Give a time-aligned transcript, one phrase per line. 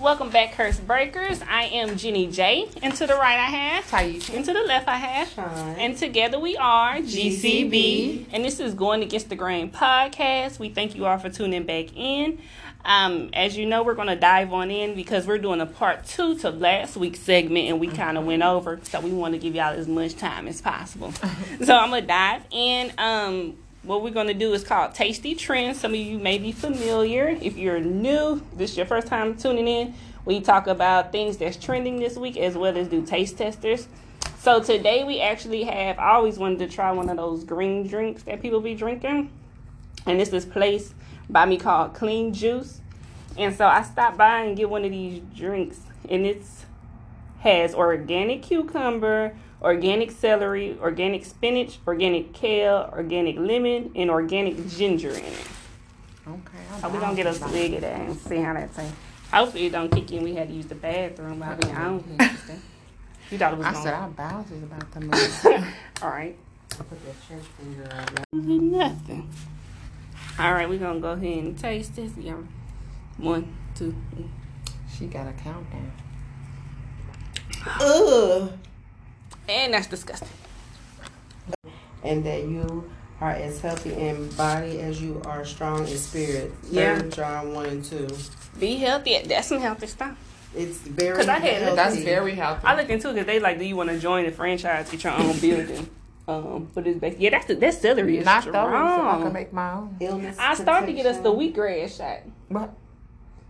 [0.00, 1.42] Welcome back, Curse Breakers.
[1.42, 2.68] I am Jenny J.
[2.82, 4.34] And to the right I have Taisha.
[4.34, 5.76] And to the left I have Sean.
[5.76, 7.70] And together we are GCB.
[7.70, 8.26] GCB.
[8.32, 10.58] And this is Going Against the Grain podcast.
[10.58, 12.38] We thank you all for tuning back in.
[12.84, 16.04] Um, as you know, we're going to dive on in because we're doing a part
[16.06, 18.80] two to last week's segment and we kind of went over.
[18.84, 21.12] So we want to give y'all as much time as possible.
[21.62, 22.92] so I'm going to dive in.
[22.98, 25.80] Um, what we're going to do is called Tasty Trends.
[25.80, 27.28] Some of you may be familiar.
[27.40, 29.94] If you're new, this is your first time tuning in,
[30.24, 33.88] we talk about things that's trending this week as well as do taste testers.
[34.38, 38.22] So today we actually have, I always wanted to try one of those green drinks
[38.22, 39.30] that people be drinking.
[40.06, 40.94] And it's this is place
[41.28, 42.80] by me called Clean Juice.
[43.36, 45.80] And so I stopped by and get one of these drinks.
[46.08, 46.64] And it's
[47.40, 55.24] has organic cucumber, organic celery, organic spinach, organic kale, organic lemon, and organic ginger in
[55.24, 55.46] it.
[56.28, 56.80] Okay.
[56.80, 58.94] So we're gonna get a swig of that and see how that tastes.
[59.32, 60.22] Hopefully it don't kick in.
[60.22, 61.42] We had to use the bathroom.
[61.42, 62.60] I mean, I don't think.
[63.30, 65.66] You thought it was I said our bowels is about to move.
[66.02, 66.36] All right.
[66.72, 68.10] I Put that church finger up.
[68.32, 69.30] Nothing.
[70.38, 72.12] All right, we're gonna go ahead and taste this.
[72.18, 72.36] Yeah.
[73.16, 73.94] One, two.
[74.14, 74.28] three.
[74.96, 75.90] She got a countdown.
[77.80, 78.52] Ugh.
[79.48, 80.28] And that's disgusting.
[82.02, 86.52] And that you are as healthy in body as you are strong in spirit.
[86.70, 86.98] Yeah.
[86.98, 88.08] Third John 1 and 2.
[88.58, 89.22] Be healthy.
[89.22, 90.16] That's some healthy stuff.
[90.56, 91.76] It's very 'Cause I had- healthy.
[91.76, 92.60] That's very healthy.
[92.66, 95.02] I looked into it because they like, do you want to join the franchise, get
[95.04, 95.88] your own building?
[96.26, 98.54] Um, but it's basically, yeah, that's the, that celery is Not those.
[98.54, 99.96] If I can make my own.
[100.00, 100.36] illness.
[100.38, 102.20] I started to get us the wheatgrass shot.
[102.48, 102.72] What?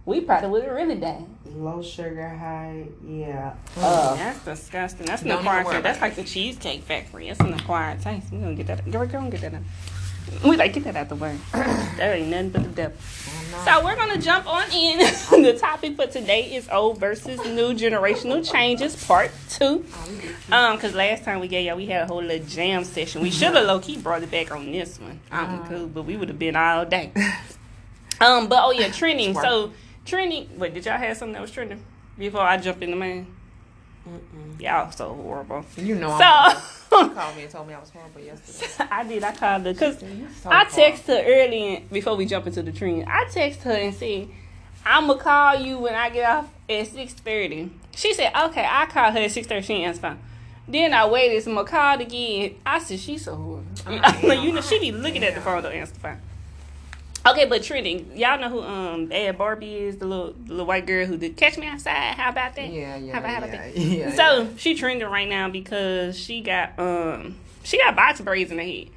[0.07, 1.25] We probably would have really died.
[1.57, 2.87] Low sugar, high.
[3.07, 3.55] Yeah.
[3.77, 5.07] Uh, that's disgusting.
[5.07, 5.83] That's an Don't acquired taste.
[5.83, 7.29] That's like the cheesecake factory.
[7.29, 8.31] That's an acquired taste.
[8.31, 8.91] We gonna get that.
[8.91, 9.55] Go, go and get that.
[9.55, 9.63] Out.
[10.43, 11.39] We like get that out the way.
[11.53, 12.97] that ain't nothing but the devil.
[13.65, 14.99] So we're gonna jump on in.
[15.43, 19.85] the topic for today is old versus new generational changes, part two.
[20.51, 23.23] Um, cause last time we gave y'all we had a whole little jam session.
[23.23, 25.21] We should have low key brought it back on this one.
[25.31, 27.13] I'm cool, but we would have been all day.
[28.21, 29.35] Um, but oh yeah, trending.
[29.35, 29.73] So
[30.05, 30.59] trending.
[30.59, 31.83] Wait, did y'all have something that was trending
[32.19, 33.27] before I jump in the man?
[34.59, 35.65] Y'all so horrible.
[35.77, 36.61] You know So
[37.09, 38.87] She called me and told me I was horrible yesterday.
[38.91, 39.25] I did.
[39.25, 42.73] I called her because so I texted her early in- before we jump into the
[42.73, 43.07] trend.
[43.09, 44.29] I texted her and said,
[44.85, 47.71] "I'ma call you when I get off at 6.30.
[47.97, 49.63] She said, "Okay." I called her at six thirty.
[49.63, 50.19] She answered phone.
[50.69, 51.43] Then I waited.
[51.43, 52.57] Some more called again.
[52.67, 55.63] I said, "She's so horrible." you know, she be looking at the phone.
[55.63, 56.21] Don't answer phone.
[57.27, 58.17] Okay, but trending.
[58.17, 59.97] Y'all know who um Bad Barbie is?
[59.97, 62.15] The little the little white girl who did Catch Me Outside.
[62.15, 62.69] How about that?
[62.71, 63.77] Yeah, yeah, How about, how about yeah, that?
[63.77, 68.59] yeah, So she trending right now because she got um she got box braids in
[68.59, 68.89] her head,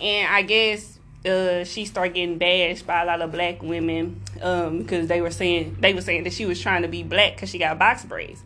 [0.00, 4.78] and I guess uh she started getting bashed by a lot of black women um
[4.78, 7.48] because they were saying they were saying that she was trying to be black because
[7.50, 8.42] she got box braids,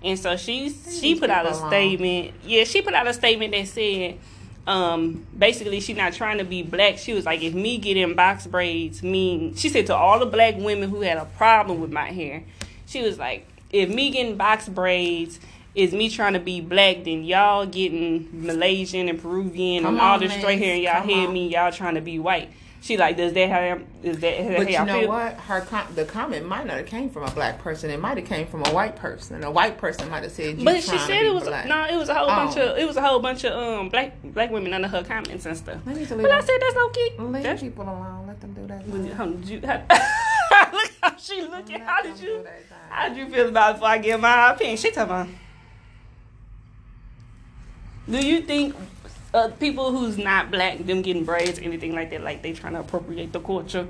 [0.00, 2.34] and so she she put out a statement.
[2.44, 4.18] Yeah, she put out a statement that said.
[4.66, 6.98] Um, basically, she not trying to be black.
[6.98, 10.56] She was like, if me getting box braids mean, she said to all the black
[10.56, 12.42] women who had a problem with my hair,
[12.86, 15.38] she was like, if me getting box braids
[15.74, 20.14] is me trying to be black, then y'all getting Malaysian and Peruvian Come and all
[20.14, 21.34] on, this straight hair in y'all Come head on.
[21.34, 22.50] mean y'all trying to be white.
[22.82, 25.08] She like, does that how is that how But you know feel?
[25.08, 25.34] what?
[25.34, 27.90] Her com- the comment might not have came from a black person.
[27.90, 29.42] It might have came from a white person.
[29.42, 31.66] A white person might have said, you But she said it was black.
[31.66, 32.36] no, it was a whole Oh.
[32.46, 35.46] bunch of it was a whole bunch of um black black women under her comments
[35.46, 35.84] and stuff.
[35.86, 37.10] Need to But I said that's okay.
[37.18, 38.26] leave That's, people alone.
[38.28, 38.86] Let them do that.
[38.86, 39.82] When you- how did you, how,
[40.72, 41.80] look how she looking.
[41.80, 42.46] How did you?
[42.90, 44.76] How did you feel about it before I give my opinion?
[44.76, 45.28] She talking about.
[48.08, 48.76] Do you think
[49.36, 52.80] uh, people who's not black, them getting braids, anything like that, like they trying to
[52.80, 53.86] appropriate the culture?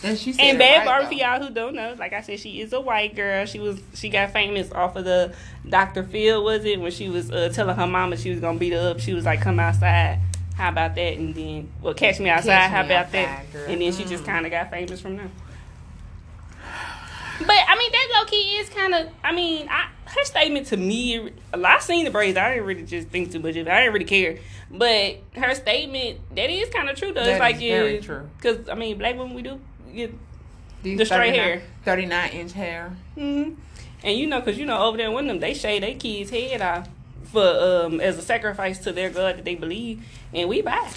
[0.00, 2.60] And she said And Bad right, for y'all who don't know, like I said, she
[2.60, 3.46] is a white girl.
[3.46, 5.34] She was she got famous off of the
[5.68, 6.04] Dr.
[6.04, 6.80] Phil, was it?
[6.80, 9.00] When she was uh, telling her mama she was gonna beat her up.
[9.00, 10.20] She was like, "Come outside."
[10.54, 11.14] How about that?
[11.18, 12.50] And then, well, catch me outside.
[12.50, 13.52] Catch how Me about that?
[13.52, 13.64] Girl.
[13.68, 14.26] And then she just Mm.
[14.26, 15.30] kind of got famous from there.
[17.40, 19.08] But I mean, that low key is kind of.
[19.24, 21.30] I mean, I, her statement to me.
[21.52, 22.36] I seen the braids.
[22.38, 23.68] I didn't really just think too much of it.
[23.68, 24.38] I didn't really care.
[24.70, 27.24] But her statement that is kind of true though.
[27.24, 28.28] That it's like is very true.
[28.36, 29.60] Because I mean, black women we do
[29.94, 30.14] get
[30.82, 31.62] These the straight 39 hair.
[31.84, 32.96] 39 inch hair.
[33.14, 33.50] hmm
[34.02, 35.94] And you know, cause you know, over there in one of them, they shave their
[35.94, 36.88] kids' head off
[37.24, 40.90] for um as a sacrifice to their God that they believe, and we buy.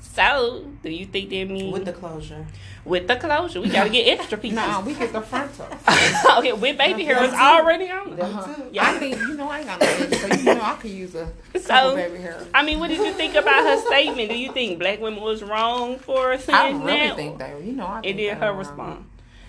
[0.00, 2.46] So, do you think that means With the closure.
[2.90, 4.56] With the closure, we gotta get extra pieces?
[4.56, 5.66] Nah, we get the frontal.
[6.38, 8.12] okay, with baby hair is already on.
[8.12, 8.20] it.
[8.20, 8.62] Uh-huh.
[8.72, 8.90] Yeah.
[8.90, 11.14] I think you know I ain't got no edge, so you know I could use
[11.14, 12.44] a So- baby hair.
[12.52, 14.28] I mean, what did you think about her statement?
[14.30, 16.90] Do you think black women was wrong for saying that?
[16.90, 17.16] I really that?
[17.16, 17.94] think that you know I.
[17.96, 18.58] And think then that her wrong.
[18.58, 19.06] response.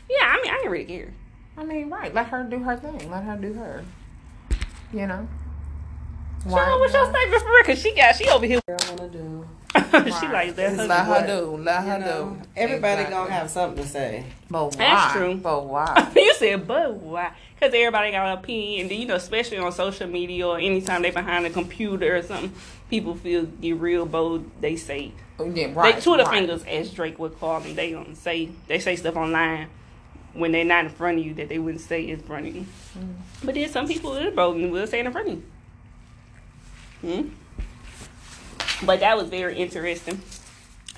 [0.09, 1.13] Yeah, I mean, I ain't really care.
[1.57, 2.13] I mean, right?
[2.13, 3.09] Let her do her thing.
[3.11, 3.83] Let her do her.
[4.93, 5.27] You know.
[6.43, 7.63] Sean, what's your statement for real?
[7.65, 8.59] Cause she got she over here.
[8.65, 9.47] What I wanna do.
[9.73, 10.73] She like that.
[10.73, 11.57] It's Let her what- do.
[11.57, 12.47] Let her know, do.
[12.55, 13.15] everybody Exactly.
[13.15, 14.25] gonna have something to say.
[14.49, 14.71] But why?
[14.77, 15.35] That's true.
[15.35, 16.11] But why?
[16.15, 17.31] you said, but why?
[17.55, 21.11] Because everybody got an opinion, and you know, especially on social media or anytime they
[21.11, 22.53] behind a computer or something,
[22.89, 24.49] people feel get real bold.
[24.59, 25.95] They say yeah, right.
[25.95, 26.33] they Twitter right.
[26.33, 27.75] fingers, as Drake would call them.
[27.75, 29.67] They don't say they say stuff online
[30.33, 32.65] when they're not in front of you that they wouldn't say in front of you.
[32.97, 33.15] Mm.
[33.43, 35.43] But then some people is bold and will say in front of you.
[37.01, 37.29] Hmm?
[38.83, 40.21] But that was very interesting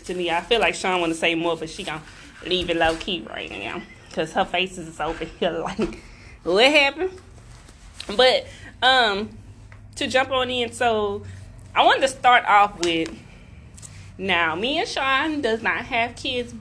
[0.05, 0.29] to me.
[0.31, 2.01] I feel like Sean want to say more, but she gonna
[2.45, 5.99] leave it low key right now because her face is over here like,
[6.43, 7.11] what happened?
[8.15, 8.47] But
[8.81, 9.29] um,
[9.95, 11.23] to jump on in, so
[11.75, 13.09] I wanted to start off with
[14.17, 14.55] now.
[14.55, 16.53] Me and Sean does not have kids,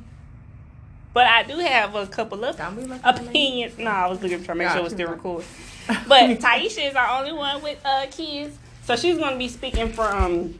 [1.13, 3.29] but I do have a couple of Don't be looking at me.
[3.29, 3.79] opinions.
[3.79, 5.47] No, I was looking to make sure it was still recording.
[5.87, 10.59] But Taisha is our only one with uh kids, so she's gonna be speaking from.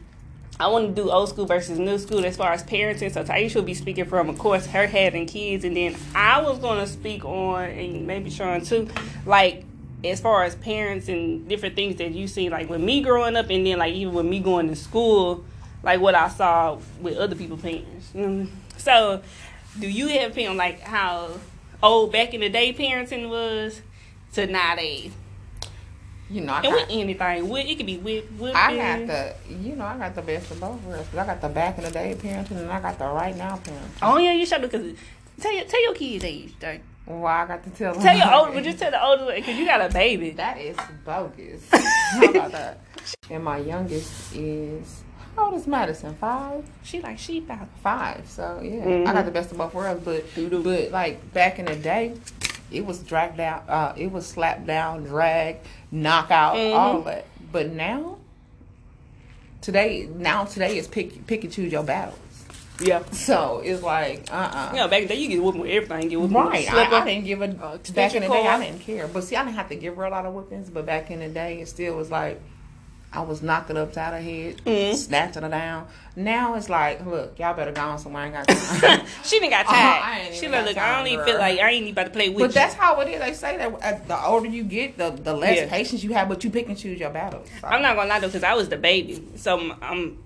[0.59, 3.11] I want to do old school versus new school as far as parenting.
[3.11, 6.59] So Taisha will be speaking from, of course, her having kids, and then I was
[6.59, 8.87] gonna speak on, and maybe Sean too,
[9.25, 9.65] like
[10.03, 13.49] as far as parents and different things that you see, like with me growing up,
[13.49, 15.43] and then like even with me going to school,
[15.81, 18.11] like what I saw with other people's parents.
[18.77, 19.21] So,
[19.79, 21.39] do you have on like how
[21.81, 23.81] old back in the day parenting was
[24.33, 25.11] to nowadays?
[26.33, 28.55] You know, I And with anything, with it could be with with.
[28.55, 31.07] I got the, you know, I got the best of both worlds.
[31.15, 34.01] I got the back in the day parenting, and I got the right now parenting.
[34.01, 34.95] Oh yeah, you should because
[35.39, 36.53] tell your tell your kids age.
[36.59, 38.01] Like, Well, I got to tell them.
[38.01, 40.31] tell your older, but just tell the older one because you got a baby.
[40.43, 40.75] That is
[41.05, 41.61] bogus.
[41.71, 42.79] How about that?
[43.29, 45.03] And my youngest is
[45.35, 46.15] how old is Madison?
[46.15, 46.65] Five.
[46.83, 48.27] She like she about Five.
[48.27, 49.07] So yeah, Mhm.
[49.07, 50.01] I got the best of both worlds.
[50.03, 50.63] But Doo-doo.
[50.63, 52.13] but like back in the day,
[52.71, 53.69] it was dragged out.
[53.69, 55.03] Uh, it was slapped down,
[55.93, 56.73] drag, knockout, Mhm.
[56.75, 57.25] all that.
[57.51, 58.17] But now,
[59.61, 62.19] today, now today is pick pick and choose your battles.
[62.81, 63.03] yeah.
[63.11, 65.69] So it's like uh uh You know, back in the day you get whooping with
[65.69, 66.09] everything.
[66.09, 68.47] Get whooping Right, with I, I didn't give a back Uh, extension in the day.
[68.47, 70.69] I didn't care, but see, I didn't have to give her a lot of whippings.
[70.73, 72.41] But back in the day, it still was like
[73.15, 74.95] I was knocking upside her head, Mhm.
[74.95, 75.87] snatching her down.
[76.15, 78.23] Now it's like, look, y'all better go on somewhere.
[78.23, 79.05] I ain't got time.
[79.23, 80.01] she didn't got Uh-huh.
[80.03, 82.09] I ain't she like, look, I don't even feel like I ain't even about to
[82.09, 82.47] play with but you.
[82.47, 83.19] But that's how it is.
[83.21, 85.69] They say that uh, the older you get, the the less Yeah.
[85.69, 87.47] patience you have, but you pick and choose your battles.
[87.61, 87.67] So.
[87.67, 89.23] I'm not gonna lie though, because I was the baby.
[89.35, 90.17] So I'm,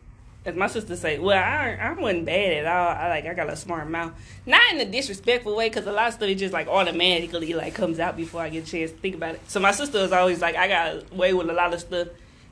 [0.45, 2.88] as my sister say, well, I I wasn't bad at all.
[2.89, 4.13] I like I got a smart mouth,
[4.45, 7.74] not in a disrespectful way, because a lot of stuff it just like automatically like
[7.75, 9.42] comes out before I get a chance to think about it.
[9.50, 12.07] So my sister was always like, I got away with a lot of stuff.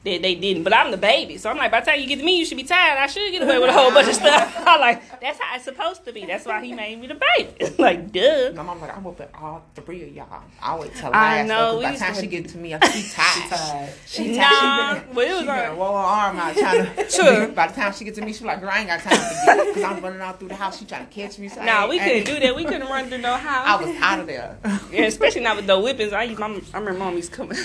[0.05, 1.71] That they didn't, but I'm the baby, so I'm like.
[1.71, 2.99] By the time you get to me, you should be tired.
[2.99, 4.53] I should get away with a whole bunch of stuff.
[4.67, 6.25] I'm like, that's how it's supposed to be.
[6.25, 7.73] That's why he made me the baby.
[7.79, 8.51] like, duh.
[8.53, 10.43] My mom's like, I'm whooping all three of y'all.
[10.61, 12.49] I wait till I know, though, 'cause we By the used time to- she get
[12.49, 13.49] to me, she tired.
[13.49, 13.93] tired.
[14.05, 14.95] She Nah, tired.
[14.99, 17.09] She been, but it was she like- been roll her arm out trying to.
[17.09, 17.47] Sure.
[17.47, 19.41] By the time she get to me, she like, girl, I ain't got time to
[19.47, 20.77] get because I'm running out through the house.
[20.77, 21.49] She trying to catch me.
[21.49, 22.55] So I Nah, ain't- we I couldn't ain't- do that.
[22.55, 23.67] We couldn't run through no house.
[23.67, 24.55] I was out of there.
[24.91, 26.13] Yeah, especially not with the whippings.
[26.13, 27.55] I used my, I remember mom used to.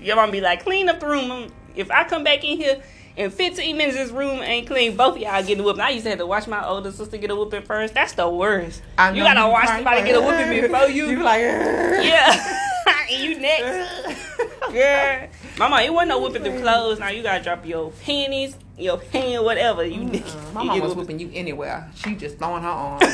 [0.00, 1.30] Your mom be like, clean up the room.
[1.30, 2.82] Um, If I come back in here
[3.16, 4.96] in 15 minutes, this room ain't clean.
[4.96, 5.80] Both of y'all getting a whooping.
[5.80, 7.94] I used to have to watch my older sister get a whooping first.
[7.94, 8.82] That's the worst.
[8.98, 11.06] I You gotta watch somebody like, get a whooping before you.
[11.08, 12.58] You like, yeah,
[13.10, 15.28] and you next, girl.
[15.58, 16.98] Mama, it wasn't no whooping through clothes.
[16.98, 19.84] Now you gotta drop your panties, your pan, whatever.
[19.84, 20.34] You, next.
[20.34, 21.88] Uh, my You mom get was a whooping you anywhere.
[21.94, 23.04] She just throwing her arms.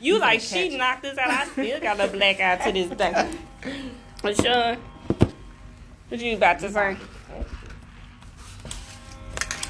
[0.00, 0.78] You like catch she it.
[0.78, 1.30] knocked us out.
[1.30, 3.30] I still got a black eye to this day.
[4.22, 4.78] But Sean,
[6.08, 6.96] what you about to say?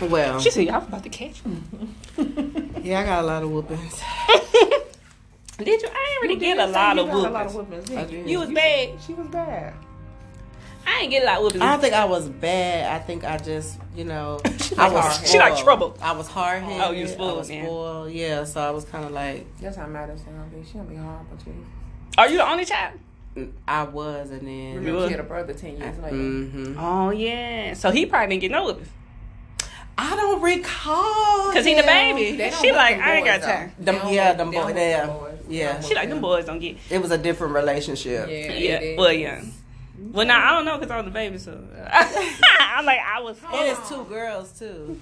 [0.00, 1.62] Well, She said, "Y'all about to catch you."
[2.82, 4.00] yeah, I got a lot of whoopings.
[5.58, 5.88] Did you?
[5.88, 7.90] I ain't really get did a lot you of got a lot of whoopings.
[7.90, 8.22] whoopings, I you?
[8.22, 8.30] did.
[8.30, 8.88] You was You- bad.
[9.04, 9.74] She was bad.
[10.86, 11.62] I ain't get a lot of whoopings.
[11.62, 12.92] I don't think I was bad.
[13.00, 15.16] I think I just, you know, I like was.
[15.16, 15.98] hard- she like trouble.
[16.00, 16.80] I was hard headed.
[16.86, 17.64] Oh, you spoiled, I was yeah.
[17.64, 18.12] spoiled.
[18.12, 20.64] Yeah, so I was kind of like, That's how Madison gonna be.
[20.66, 21.66] She gonna be hard, but you.
[22.16, 22.94] Are you the only child?
[23.66, 24.76] I was, and then.
[24.76, 26.16] Remember, she had a brother ten years later.
[26.16, 27.74] hmm Oh yeah.
[27.74, 28.92] So he probably didn't get no whoopings I
[30.38, 31.48] don't recall.
[31.48, 32.36] because he the baby.
[32.60, 33.72] She like I ain't got time.
[33.78, 35.06] Them- yeah, whoop- them they don't boy- yeah.
[35.06, 35.38] boys.
[35.48, 35.80] Yeah.
[35.80, 36.76] She like them boys don't get.
[36.90, 38.28] It was a different relationship.
[38.28, 38.52] Yeah, Yeah.
[38.76, 38.98] it is.
[38.98, 39.42] Well, yeah.
[40.12, 41.52] Well, now I don't know because I was the baby, so
[41.90, 43.36] I'm like I was.
[43.52, 45.00] And it's two girls too.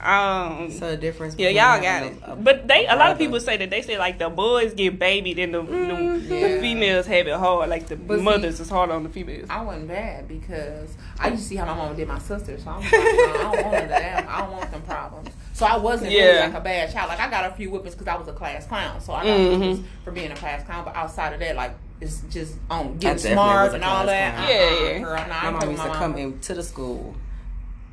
[0.00, 1.34] Um, So the difference.
[1.38, 2.14] yeah, y'all got it.
[2.24, 4.74] a- a- But they, a lot of people say that they say like the boys
[4.74, 6.60] get babied and the, the, the Yeah.
[6.60, 7.68] females have it hard.
[7.70, 9.48] Like the But see- mothers is hard on the females.
[9.50, 12.70] I wasn't bad because I used to see how my mom did my sister, so
[12.70, 14.28] I'm like, no, I don't want none of that.
[14.28, 15.28] I don't want them problems.
[15.54, 17.08] So I wasn't really like a bad child.
[17.08, 19.38] Like I got a few whippings because I was a class clown, so I got
[19.38, 19.58] Mhm.
[19.58, 20.84] whippings for being a class clown.
[20.84, 24.34] But outside of that, like it's just on getting smart and all that.
[24.34, 24.44] clown.
[24.44, 24.52] Uh-uh,
[24.84, 24.98] Yeah, yeah.
[24.98, 26.22] Girl, nah, My mom fucking used my to come mama.
[26.24, 27.14] into the school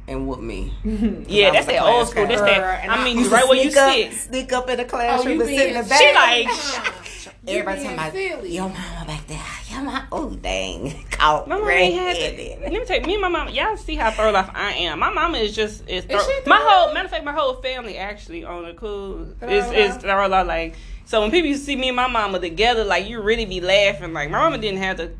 [0.08, 0.74] and whoop me.
[1.28, 2.28] Yeah, that's was that old school.
[2.28, 2.90] That's that.
[2.90, 4.14] I I mean, used right where you up, sit.
[4.14, 6.00] Sneak up in the Oh, classroom you and sit in the being back.
[6.00, 8.56] She like, You Everybody talking about silly.
[8.56, 9.42] your mama back there.
[9.70, 12.22] Your mama, oh dang, caught My mama had to.
[12.22, 12.62] red-handed.
[12.62, 15.00] Let me tell you, me and my mama, y'all see how thrown off I am.
[15.00, 17.56] My mama is just is, throw, Is she my whole matter of fact, my whole
[17.56, 20.02] family actually on the cool Thrown is is off?
[20.02, 20.76] thrown off like.
[21.06, 24.14] So when people see me and my mama together, like you really be laughing.
[24.14, 25.12] Like my mama didn't have to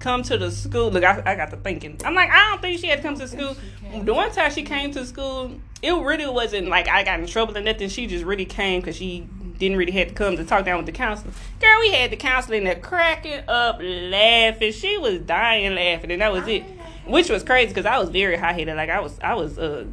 [0.00, 0.90] come to the school.
[0.90, 2.00] Look, I, I got to thinking.
[2.04, 3.56] I'm like, I don't think she had to come to school.
[4.02, 5.52] The one time she came to school,
[5.82, 7.88] it really wasn't like I got in trouble or nothing.
[7.88, 9.28] She just really came because she
[9.58, 11.32] didn't really have to come to talk down with the counselor.
[11.60, 14.72] Girl, we had the counselor in there cracking up laughing.
[14.72, 16.64] She was dying laughing, and that was it.
[17.06, 18.76] Which was crazy because I was very high headed.
[18.76, 19.84] Like I was, I was uh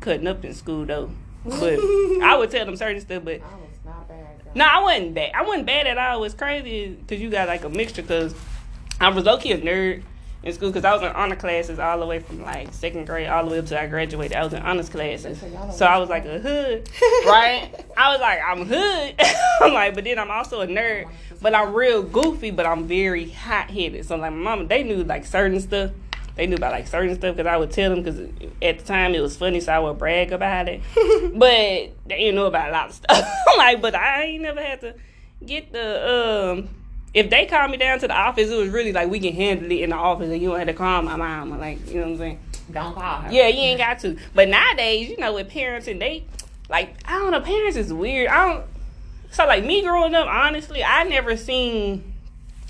[0.00, 1.10] cutting up in school though.
[1.44, 1.78] But
[2.22, 4.44] I would tell them certain stuff, but I was not bad.
[4.44, 4.52] Girl.
[4.54, 5.32] no, I wasn't bad.
[5.34, 6.22] I wasn't bad at all.
[6.24, 8.02] It's crazy because you got like a mixture.
[8.02, 8.34] Because
[9.00, 10.02] I was low key a nerd
[10.42, 13.28] in school because I was in honor classes all the way from like second grade
[13.28, 14.36] all the way up to I graduated.
[14.36, 15.42] I was in honors classes,
[15.76, 16.88] so I was like a hood,
[17.26, 17.70] right?
[17.96, 19.14] I was like I'm hood.
[19.60, 21.08] I'm like, but then I'm also a nerd.
[21.40, 24.04] But I'm real goofy, but I'm very hot headed.
[24.04, 25.92] So like my mama, they knew like certain stuff.
[26.34, 28.20] They knew about like certain stuff because I would tell them because
[28.62, 30.82] at the time it was funny, so I would brag about it.
[31.34, 33.28] but they didn't know about a lot of stuff.
[33.48, 34.94] I'm like, but I ain't never had to
[35.44, 36.77] get the um.
[37.18, 39.70] If they called me down to the office, it was really like we can handle
[39.72, 41.58] it in the office, and you don't have to call my mom.
[41.58, 42.40] Like you know what I'm saying?
[42.70, 43.32] Don't call her.
[43.32, 44.16] Yeah, you ain't got to.
[44.36, 46.24] But nowadays, you know, with parents and they,
[46.68, 48.28] like, I don't know, parents is weird.
[48.28, 48.64] I don't.
[49.32, 52.14] So like me growing up, honestly, I never seen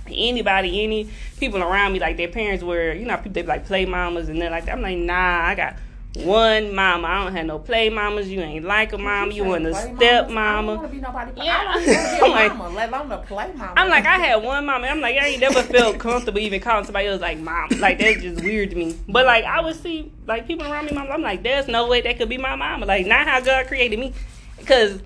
[0.07, 3.85] anybody, any people around me like their parents were, you know, people they like play
[3.85, 4.73] mamas and then like that.
[4.73, 5.77] I'm like, nah, I got
[6.17, 7.07] one mama.
[7.07, 8.29] I don't have no play mamas.
[8.29, 9.33] You ain't like a mama.
[9.33, 9.99] You want a step mamas?
[10.01, 10.75] I don't mama.
[10.75, 11.33] want to be nobody.
[11.37, 11.45] Yeah.
[11.45, 11.67] Yeah.
[11.69, 13.73] I don't want to be a I'm like- mama, let alone a play mama.
[13.77, 14.87] I'm like, I had one mama.
[14.89, 17.69] I'm like, I ain't never felt comfortable even calling somebody else like mom.
[17.79, 18.97] Like that's just weird to me.
[19.07, 21.09] But like I would see like people around me, mom.
[21.13, 22.87] I'm like, there's no way that could be my mama.
[22.87, 24.13] Like not how God created me,
[24.59, 25.01] because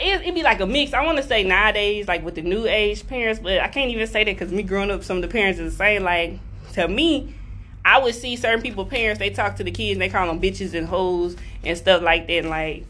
[0.00, 0.92] it, it'd be like a mix.
[0.92, 4.06] I want to say nowadays, like with the new age parents, but I can't even
[4.06, 6.02] say that because me growing up, some of the parents is the same.
[6.02, 6.38] Like
[6.72, 7.34] to me,
[7.84, 10.40] I would see certain people parents they talk to the kids and they call them
[10.40, 12.32] bitches and hoes and stuff like that.
[12.32, 12.84] And like,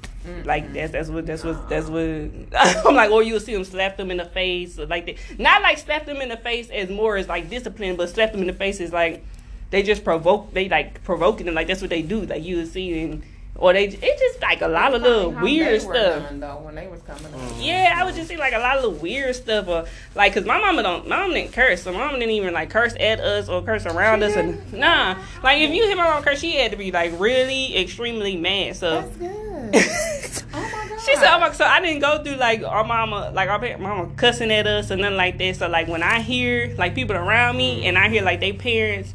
[0.45, 2.01] like that's that's what that's what that's what
[2.87, 3.11] I'm like.
[3.11, 5.17] Or you'll see them slap them in the face like that.
[5.39, 8.41] Not like slap them in the face as more as like discipline, but slap them
[8.43, 9.25] in the face is like
[9.71, 10.53] they just provoke.
[10.55, 11.55] They like provoking them.
[11.55, 12.23] Like that's what they do.
[12.23, 13.23] Like you would see and.
[13.57, 16.29] Or they, it's just like a lot of little weird stuff.
[16.33, 17.53] though, when they was coming up.
[17.61, 20.45] Yeah, I would just see like a lot of the weird stuff, or like, cause
[20.45, 23.21] my mama don't, my mom didn't curse, so my mom didn't even like curse at
[23.21, 26.57] us or curse around us, and nah, like if you hear my mom curse, she
[26.57, 28.75] had to be like really extremely mad.
[28.75, 29.35] So That's good.
[30.55, 31.01] oh my god.
[31.01, 34.11] she said, "Oh my!" So I didn't go through like our mama, like our mama
[34.17, 35.57] cussing at us or nothing like that.
[35.57, 37.85] So like when I hear like people around me mm.
[37.87, 39.15] and I hear like they parents.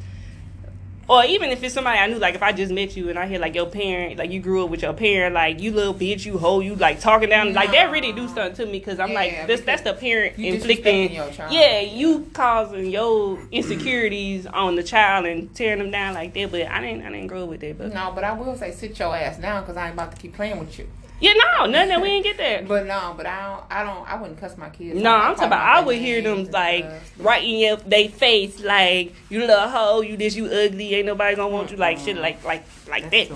[1.10, 3.26] Or even if it's somebody I knew, like if I just met you and I
[3.26, 6.24] hear like your parent, like you grew up with your parent, like you little bitch,
[6.24, 9.10] you hoe, you like talking down, like that really do something to me because I'm
[9.10, 11.52] Yeah, like, this that's the parent inflicting, your child.
[11.52, 16.52] yeah, you causing your insecurities on the child and tearing them down like that.
[16.52, 17.78] But I didn't, I didn't grow up with that.
[17.80, 20.18] But No, but I will say sit your ass down because I ain't about to
[20.22, 20.88] keep playing with you.
[21.20, 22.68] Yeah, no, nothing that we didn't get that.
[22.68, 23.64] But no, but I don't.
[23.70, 24.08] I don't.
[24.10, 25.02] I wouldn't cuss my kids.
[25.02, 25.14] No.
[25.14, 27.12] I'm talking about I would hear them like stuff.
[27.20, 31.36] right in your they face like you little hoe, you this, you ugly, ain't nobody
[31.36, 33.36] gonna want you like shit like like like That's that.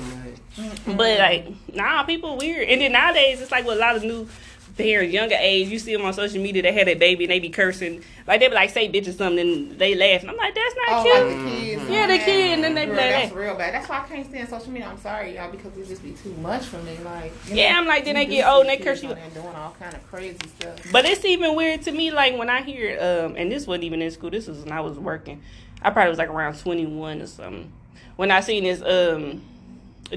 [0.56, 0.98] too much.
[0.98, 2.68] But like nah, people weird.
[2.70, 4.28] And then nowadays it's like with a lot of new
[4.78, 7.40] parents, younger age, you see them on social media, they had a baby and they
[7.40, 8.04] be cursing.
[8.26, 10.22] Like they be like say bitch or something and they laugh.
[10.22, 11.14] And I'm like, that's not Oh, cute.
[11.14, 11.90] like the kids.
[11.90, 13.38] Yeah, the kid, and then they Girl, play That's that.
[13.38, 13.74] real bad.
[13.74, 14.88] That's why I can't stand social media.
[14.88, 16.98] I'm sorry, y'all, because it just be too much for me.
[17.04, 19.10] Like, Yeah, know, I'm like, then they get old and they curse you.
[19.14, 20.80] there doing all kind of crazy stuff.
[20.92, 24.02] But it's even weird to me, like when I hear, um, and this wasn't even
[24.02, 24.30] in school.
[24.32, 25.42] This was when I was working.
[25.82, 27.72] I probably was like around twenty one or something.
[28.16, 29.42] When I seen this, um,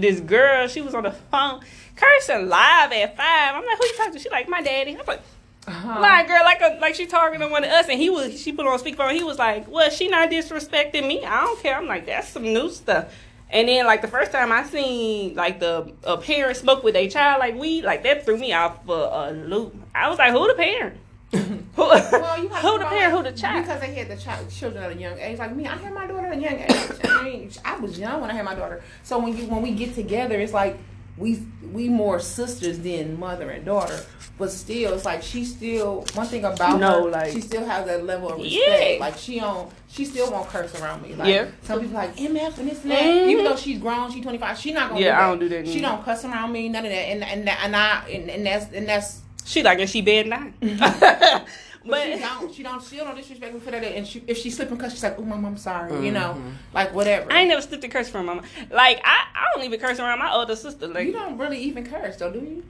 [0.00, 1.61] this girl, she was on the phone
[1.97, 3.55] cursing live at five.
[3.55, 4.19] I'm like, who you talking to?
[4.19, 4.97] She like my daddy.
[4.99, 5.21] I'm like,
[5.67, 6.00] Uh-huh.
[6.00, 8.53] like girl, like a, like she talking to one of us, and he was she
[8.53, 9.12] put on speakerphone.
[9.15, 11.25] He was like, well, she not disrespecting me.
[11.25, 11.76] I don't care.
[11.76, 13.12] I'm like, that's some new stuff.
[13.49, 17.09] And then like the first time I seen like the a parent smoke with a
[17.09, 19.75] child like we like that threw me off for a loop.
[19.95, 20.99] I was like, who the parent?
[21.33, 21.38] Who,
[21.76, 23.64] Well, you have who the parent, who the child?
[23.64, 25.38] Because they had the child, children at a young age.
[25.38, 27.00] Like me, I had my daughter at a young age.
[27.04, 28.83] I mean, I was young when I had my daughter.
[29.02, 30.78] So when you when we get together, it's like
[31.18, 31.42] we
[31.73, 33.99] we more sisters than mother and daughter.
[34.38, 37.87] But still, it's like she still one thing about No, her, like- she still has
[37.87, 38.83] that level of respect.
[38.92, 38.97] Yeah.
[39.00, 41.14] Like she don't, she still won't curse around me.
[41.14, 41.47] Like Yeah.
[41.62, 43.00] some people like MF and this and that.
[43.02, 43.28] Mhm.
[43.28, 44.59] Even though she's grown, she's twenty five.
[44.59, 45.00] She not gonna.
[45.00, 45.23] Yeah, do that.
[45.23, 46.97] I don't do that She don't cuss around me, none of that.
[46.99, 50.55] And and and I and, and that's and that's She like and she bad down.
[50.61, 52.55] but, she don't.
[52.55, 52.83] She don't.
[52.83, 53.83] She don't disrespect me for that.
[53.85, 56.35] And she, if she slipping and cuss, she's like, "Oh, mom, I'm sorry." You know,
[56.35, 56.50] mm-hmm.
[56.75, 57.33] like whatever.
[57.33, 58.45] I ain't never slipped a curse from my mom.
[58.71, 60.88] Like I, I don't even curse around my older sister.
[60.88, 62.65] Like you don't really even curse, though, do you?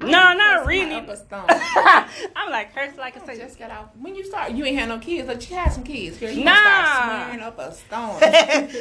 [0.00, 0.86] no, not really.
[0.90, 1.50] my upper stomach.
[2.36, 3.40] I'm like curse like a I saint.
[3.40, 3.90] just got out.
[3.98, 5.26] When you start, you ain't had no kids.
[5.26, 6.18] Like you had some kids.
[6.18, 6.54] Girl, you Nah.
[6.54, 8.20] start swearing up a stone.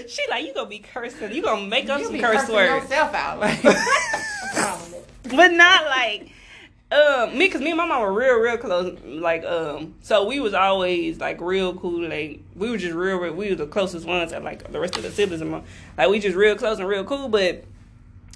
[0.08, 1.32] she like you gonna be cursing.
[1.32, 3.40] You gonna make up you some curse words, yourself out.
[3.40, 6.32] Like, but not like.
[6.90, 8.98] Um, me, cause me and my mom were real, real close.
[9.04, 12.08] Like, um, so we was always like real cool.
[12.08, 14.96] Like, we were just real, real we were the closest ones at like the rest
[14.96, 15.42] of the siblings.
[15.42, 15.62] And my,
[15.98, 17.28] like, we just real close and real cool.
[17.28, 17.66] But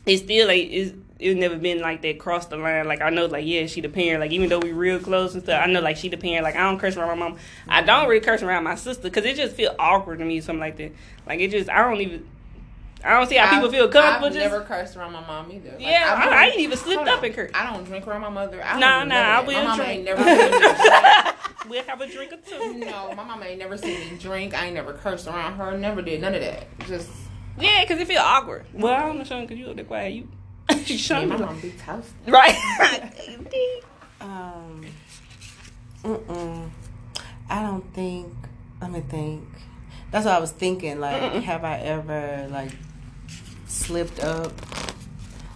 [0.05, 2.87] it's still like it's it's never been like that cross the line.
[2.87, 4.19] Like I know, like yeah, she the parent.
[4.19, 6.43] Like even though we real close and stuff, I know like she the parent.
[6.43, 7.37] Like I don't curse around my mom.
[7.67, 10.41] I don't really curse around my sister because it just feel awkward to me.
[10.41, 10.91] Something like that.
[11.27, 12.27] Like it just I don't even.
[13.03, 14.27] I don't see how people I've- feel comfortable.
[14.27, 15.71] I've just never cursed around my mom either.
[15.71, 17.51] Like, yeah, I've I, I ain't even slipped up and curse.
[17.53, 18.63] I don't drink around my mother.
[18.63, 19.89] I don't Nah, do nah, I will My mama drink.
[19.89, 21.35] ain't never seen me drink.
[21.69, 22.73] we'll have a drink or two.
[22.75, 24.53] No, my mama ain't never seen me drink.
[24.53, 25.77] I ain't never cursed around her.
[25.77, 26.67] Never did none of that.
[26.87, 27.09] Just
[27.57, 28.65] Yeah, because it feel awkward.
[28.73, 30.13] Well, I don't know, Sean, because you up there quiet.
[30.13, 30.27] You,
[30.69, 32.11] you yeah, Sean, my was mom be toast.
[32.27, 32.55] right?
[34.21, 34.85] Um,
[36.03, 36.69] mm-mm.
[37.49, 38.31] I don't think.
[38.79, 39.47] Let me think.
[40.11, 40.99] That's what I was thinking.
[40.99, 42.71] Like, have I ever like
[43.71, 44.53] slipped up?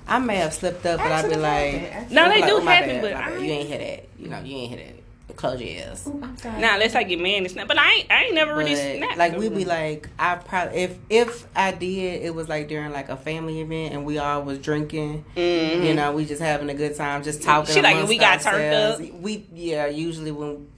[0.07, 2.11] I may have slipped up, but I'd be like.
[2.11, 3.13] No, they like, do oh, happen, but.
[3.13, 4.09] I you ain't hit it.
[4.19, 4.95] You know, you ain't hit it.
[5.35, 6.07] Close your ears.
[6.07, 6.61] Ooh, I'm sorry.
[6.61, 7.67] Nah, let's I get mad and snap.
[7.67, 9.17] But I ain't, I ain't never really snapped.
[9.17, 13.09] like we be like, I probably if if I did, it was like during like
[13.09, 15.25] a family event and we all was drinking.
[15.35, 15.85] Mhm.
[15.85, 17.73] You know, we just having a good time, just talking.
[17.73, 18.99] She like, we got turned up.
[19.21, 20.69] We yeah, usually when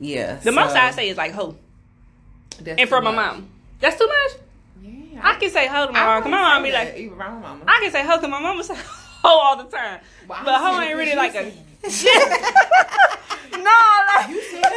[0.00, 0.36] yeah.
[0.36, 1.56] the most I say is like ho
[2.60, 3.48] That's in front too of my mom.
[3.80, 4.43] That's too much.
[5.44, 6.22] Yeah, can say ho to my I mom.
[6.22, 7.64] Come wouldn't on, say be like, even around my mama.
[7.68, 10.00] I can say ho because my mama say ho all the time.
[10.28, 11.44] Well, But ho ain't really like a.
[13.58, 13.78] no,
[14.14, 14.74] like You said it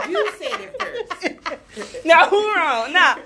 [0.00, 0.10] first.
[0.10, 2.04] You said it first.
[2.06, 2.92] no, who wrong?
[2.92, 3.16] Nah,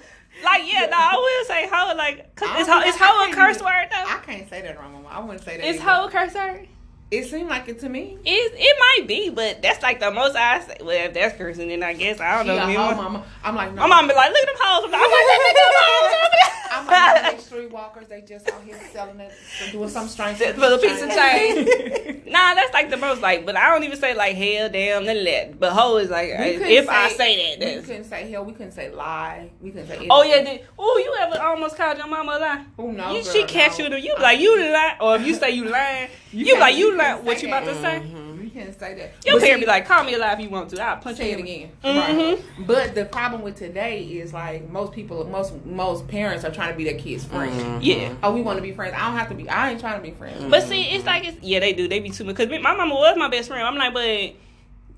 [0.43, 2.83] like yeah, no, I will say ho like cause it's don't ho.
[2.83, 4.05] think It's I ho a curse word though.
[4.07, 5.09] I can't say that my mama.
[5.09, 5.67] I wouldn't say that.
[5.67, 5.89] It's either.
[5.91, 6.69] ho a curse word.
[7.11, 8.19] It seemed like it to me.
[8.25, 10.77] It it might be, but that's like the most I say.
[10.81, 12.67] Well, if that's cursing, then I guess I don't She know.
[12.67, 13.25] Me, mama.
[13.45, 13.83] I'm like, no.
[13.83, 14.85] my mom be like, look at them hoes.
[14.87, 15.01] I'm like,
[16.73, 18.09] I'm nigga like, hoes they street walkers.
[18.09, 19.33] They just out here selling it,
[19.71, 20.39] doing some strange.
[20.39, 22.27] For the piece of change.
[22.27, 25.19] nah, that's like the most like, but I don't even say like hell, damn, none
[25.19, 25.61] of that.
[25.61, 28.45] But hoe is like, couldn't if I say that, we couldn't say hell.
[28.45, 29.51] We couldn't say lie.
[29.61, 30.09] We couldn't say.
[30.11, 30.59] Oh yeah, anything.
[30.59, 32.65] did, oh you ever almost called your mama a lie?
[32.79, 33.87] Oh no, you, girl, she catch no.
[33.87, 36.77] you, you be like you lie, or if you say you lying, you, can't- like
[36.77, 37.15] you you lie.
[37.21, 37.75] What you about that.
[37.75, 38.03] to say?
[38.45, 39.13] You can't say that.
[39.25, 40.83] Your But parent see, be like, call me a lie if you want to.
[40.83, 41.71] I'll punch say you it again.
[41.83, 42.37] Mhm.
[42.37, 42.67] Right.
[42.67, 46.77] But the problem with today is like most people, most most parents are trying to
[46.77, 47.83] be their kids' friend.
[47.83, 48.15] Yeah.
[48.23, 48.95] Oh, we want to be friends.
[48.97, 49.49] I don't have to be.
[49.49, 50.45] I ain't trying to be friends.
[50.51, 51.89] But see, it's like it's yeah, they do.
[51.89, 52.37] They be too much.
[52.37, 53.63] Cause my mama was my best friend.
[53.67, 54.35] I'm like, but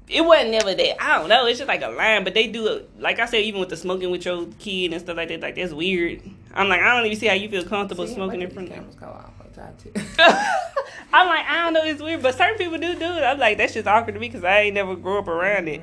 [0.08, 1.02] it wasn't never that.
[1.02, 1.46] I don't know.
[1.46, 2.24] It's just like a line.
[2.24, 2.90] But they do it.
[2.98, 5.40] Like I said, even with the smoking with your kid and stuff like that.
[5.40, 6.22] Like that's weird.
[6.54, 8.74] I'm like, I don't even see how you feel comfortable See, smoking in front of
[8.74, 9.30] cameras go off.
[9.58, 10.00] I'll try to.
[11.12, 11.84] I'm like, I don't know.
[11.84, 12.22] It's weird.
[12.22, 13.22] But certain people do do it.
[13.22, 15.82] I'm like, that's just awkward to me because I ain't never grew up around it.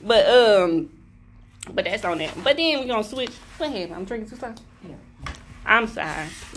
[0.00, 0.90] But um,
[1.72, 2.32] but that's on that.
[2.42, 3.32] But then we gonna switch.
[3.58, 3.94] What happened?
[3.94, 4.62] I'm drinking too fast.
[4.86, 4.94] Yeah.
[5.64, 6.26] I'm sorry.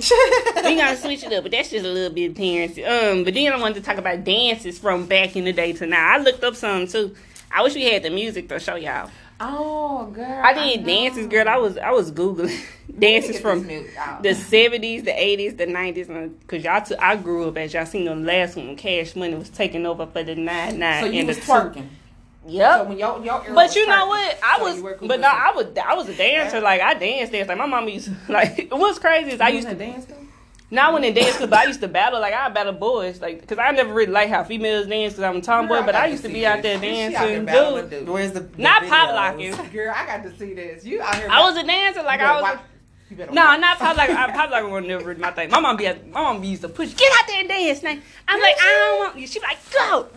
[0.63, 2.77] we gotta switch it up, but that's just a little bit of parents.
[2.77, 5.85] Um, but then I wanted to talk about dances from back in the day to
[5.85, 6.15] now.
[6.15, 7.15] I looked up some too.
[7.51, 9.09] I wish we had the music to show y'all.
[9.39, 10.41] Oh, girl.
[10.43, 10.87] I did know.
[10.87, 11.47] dances, girl.
[11.49, 12.57] I was I was googling
[12.99, 14.23] dances from this music out.
[14.23, 16.07] the seventies, the eighties, the nineties,
[16.47, 16.81] cause y'all.
[16.81, 18.75] T- I grew up as y'all seen on the last one.
[18.77, 21.87] Cash Money was taking over for the nine nine So you and was the twerking.
[22.47, 22.77] Yep.
[22.79, 24.39] So when your your But you know what?
[24.43, 25.27] I so was, you but no.
[25.27, 26.61] I was, I was a dancer.
[26.61, 27.47] Like I danced, dance.
[27.49, 30.24] Like my mom used, to, like what's crazy is I used to dance though?
[30.71, 33.21] Now I went in dance club, but I used to battle like I battle boys,
[33.21, 35.91] like because I never really like how females dance because I'm a tomboy, Girl, but
[35.93, 36.89] got I used to see be out there this.
[37.11, 37.89] She out there dancing, battling dude.
[37.91, 38.09] dudes.
[38.11, 39.55] Where's the, the Not pop locking.
[39.71, 40.83] Girl, I got to see this.
[40.83, 41.27] You out here?
[41.29, 42.41] I was a dancer, like I was.
[42.41, 42.59] watch-
[43.11, 43.59] you better No, watch.
[43.59, 45.51] not pop like I pop like was never really my thing.
[45.51, 47.83] My mom be at, my mom be used to push, get out there and dance
[47.83, 47.95] now.
[48.27, 49.27] I'm like, I don't want you.
[49.27, 50.07] She be like, go,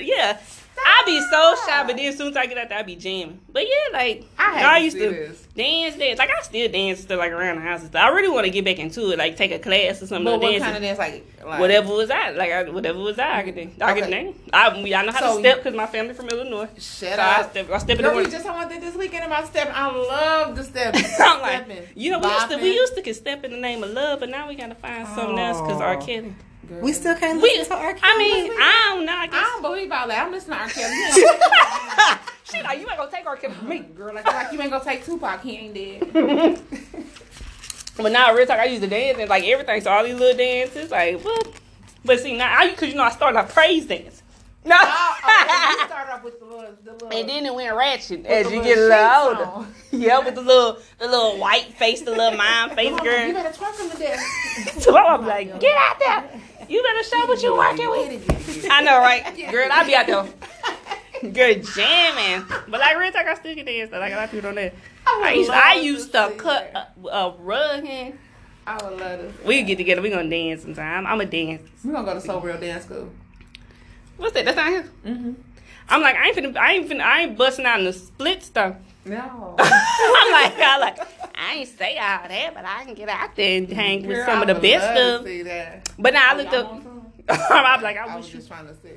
[0.00, 0.40] yeah.
[0.86, 2.96] I be so shy, but then as soon as I get out there, I be
[2.96, 3.40] jamming.
[3.52, 5.42] But yeah, like I I used to this.
[5.54, 6.18] dance, dance.
[6.18, 8.02] Like I still dance still like around the house and stuff.
[8.02, 10.24] I really want to get back into it, like take a class or something.
[10.24, 10.62] But what dance.
[10.64, 10.98] kind of dance?
[10.98, 13.70] Like, like Whatever was that, like I, whatever was that, I could do.
[13.80, 14.10] I could Okay.
[14.10, 14.36] dance.
[14.52, 16.68] I, I know how So to step because my family from Illinois.
[16.78, 17.50] Shut So I up.
[17.50, 18.30] step, I step in the morning.
[18.30, 19.72] just talking about this weekend about stepping.
[19.74, 21.04] I love the stepping.
[21.18, 21.84] I'm like, stepping.
[21.94, 24.20] you know, we used to we used to could step in the name of love,
[24.20, 25.96] but now we gotta find something else because R.
[25.96, 26.34] Kelly.
[26.68, 26.80] Girl.
[26.80, 27.94] We still can't We, to R.
[27.94, 28.00] Kelly.
[28.02, 29.12] I mean, I don't know.
[29.12, 30.26] I I don't believe all that.
[30.26, 30.68] I'm listening to R.
[30.68, 30.94] Kelly.
[30.94, 33.36] He ain't- She like, you ain't gonna take R.
[33.36, 33.78] Kelly from me.
[33.80, 35.40] Girl, like, like you ain't gonna take Tupac.
[35.42, 36.60] He ain't dead.
[37.96, 39.80] But now, real talk, I used to dance and like everything.
[39.80, 41.48] So all these little dances, like what?
[42.04, 44.22] But see now, I because you know I started off praise dance.
[44.64, 44.76] Oh, oh, no.
[44.78, 45.80] Oh, okay.
[45.80, 47.08] You start off with the little, the little.
[47.18, 49.44] And then it went ratchet as you get a little shades older.
[49.50, 49.74] on.
[49.90, 53.26] Yeah, with the little, the little white face, the little mind face girl.
[53.26, 53.42] You girl.
[53.42, 54.80] better twerk him the death.
[54.82, 56.40] So I'm like, get out there.
[56.68, 58.66] You better show what you working with.
[58.70, 59.50] I know, right?
[59.50, 61.30] Girl, I'll be out there.
[61.32, 62.46] Girl, jamming.
[62.68, 63.90] But like real talk, I still can dance.
[63.90, 63.98] though.
[63.98, 64.70] Like a lot of people don't know.
[65.06, 68.18] I used, I used to cut a, a rug in.
[68.66, 69.46] I would love to.
[69.46, 70.02] We get together.
[70.02, 71.06] We gonna dance sometime.
[71.06, 71.62] I'm a dance.
[71.82, 73.10] We're gonna go to Soul Real Dance School.
[74.18, 74.44] What's that?
[74.44, 74.84] That's not here.
[75.06, 75.32] Mm-hmm.
[75.88, 78.42] I'm like, I ain't finna, I ain't finna, I ain't busting out in the split
[78.42, 78.76] stuff.
[79.04, 79.54] No.
[79.58, 80.98] I'm like, I like,
[81.34, 84.38] I ain't say all that, but I can get out there and hang with some
[84.38, 85.24] I of the best to stuff.
[85.26, 85.88] See that.
[85.98, 86.82] But now I Oh, looked up.
[87.50, 88.38] I'm like, I I wish was you.
[88.40, 88.96] just trying to say.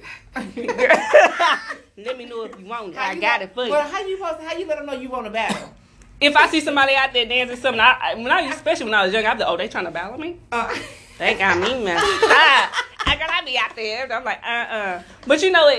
[1.97, 2.95] Let me know if you want it.
[2.95, 3.71] How I got know- it for you.
[3.71, 4.41] Well, how you supposed?
[4.41, 5.73] How you let them know you want to battle?
[6.19, 9.03] If I see somebody out there dancing something, I, I when I especially when I
[9.05, 10.37] was young, I'd be like, oh, they trying to battle me.
[10.51, 10.73] Uh,
[11.17, 11.97] They got me, man.
[11.99, 14.11] I, I gotta be out there.
[14.11, 15.77] I'm like, uh, uh But you know what?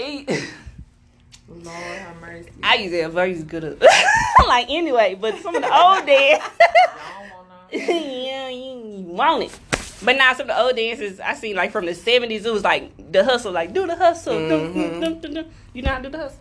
[1.48, 2.50] Lord have mercy.
[2.62, 3.64] I used to have very good.
[3.64, 3.82] At,
[4.46, 7.88] like anyway, but some of the old dance, I don't want none.
[8.24, 9.60] yeah, you, you want it.
[10.04, 12.64] But now some of the old dances I see like from the seventies, it was
[12.64, 14.48] like the hustle, like do the hustle.
[14.48, 15.44] Dum, dum, dum, dum, dum.
[15.72, 16.38] You know how to do the hustle?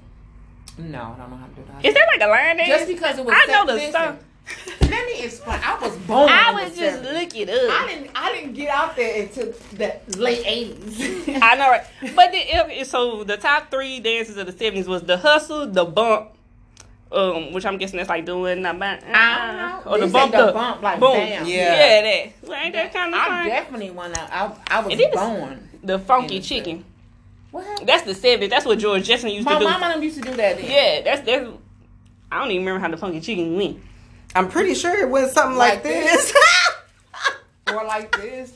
[0.78, 1.86] No, I don't know how to do that.
[1.86, 2.70] Is that like a line dance?
[2.70, 3.36] Just because it was.
[3.38, 4.20] I know the listen, song.
[4.82, 5.60] Let me explain.
[5.64, 6.30] I was born.
[6.30, 7.14] I in the was just 70s.
[7.14, 8.12] look it I didn't.
[8.16, 11.30] I didn't get out there until the late eighties.
[11.42, 11.84] I know, right?
[12.16, 12.38] But the,
[12.80, 16.32] it- so the top three dances of the seventies was the hustle, the bump,
[17.12, 20.40] um, which I'm guessing that's like doing the bump, I don't or the bump, say
[20.40, 21.46] the the bump, like, boom, bam.
[21.46, 22.02] yeah, Yeah.
[22.02, 22.50] that.
[22.50, 23.34] Well, ain't that kind of funny?
[23.34, 23.48] I fun?
[23.50, 24.30] definitely went out.
[24.32, 25.16] I, I was It is.
[25.16, 25.70] born.
[25.84, 26.86] The funky in the chicken.
[27.52, 27.86] What?
[27.86, 28.50] That's the seventies.
[28.50, 29.66] That's what George Jetson used My to do.
[29.66, 30.70] mama and used to do that then.
[30.70, 31.48] Yeah, that's that's.
[32.32, 33.80] I don't even remember how the funky chicken went.
[34.36, 36.34] I'm pretty sure it went something like, Like this.
[37.68, 38.52] Or like this.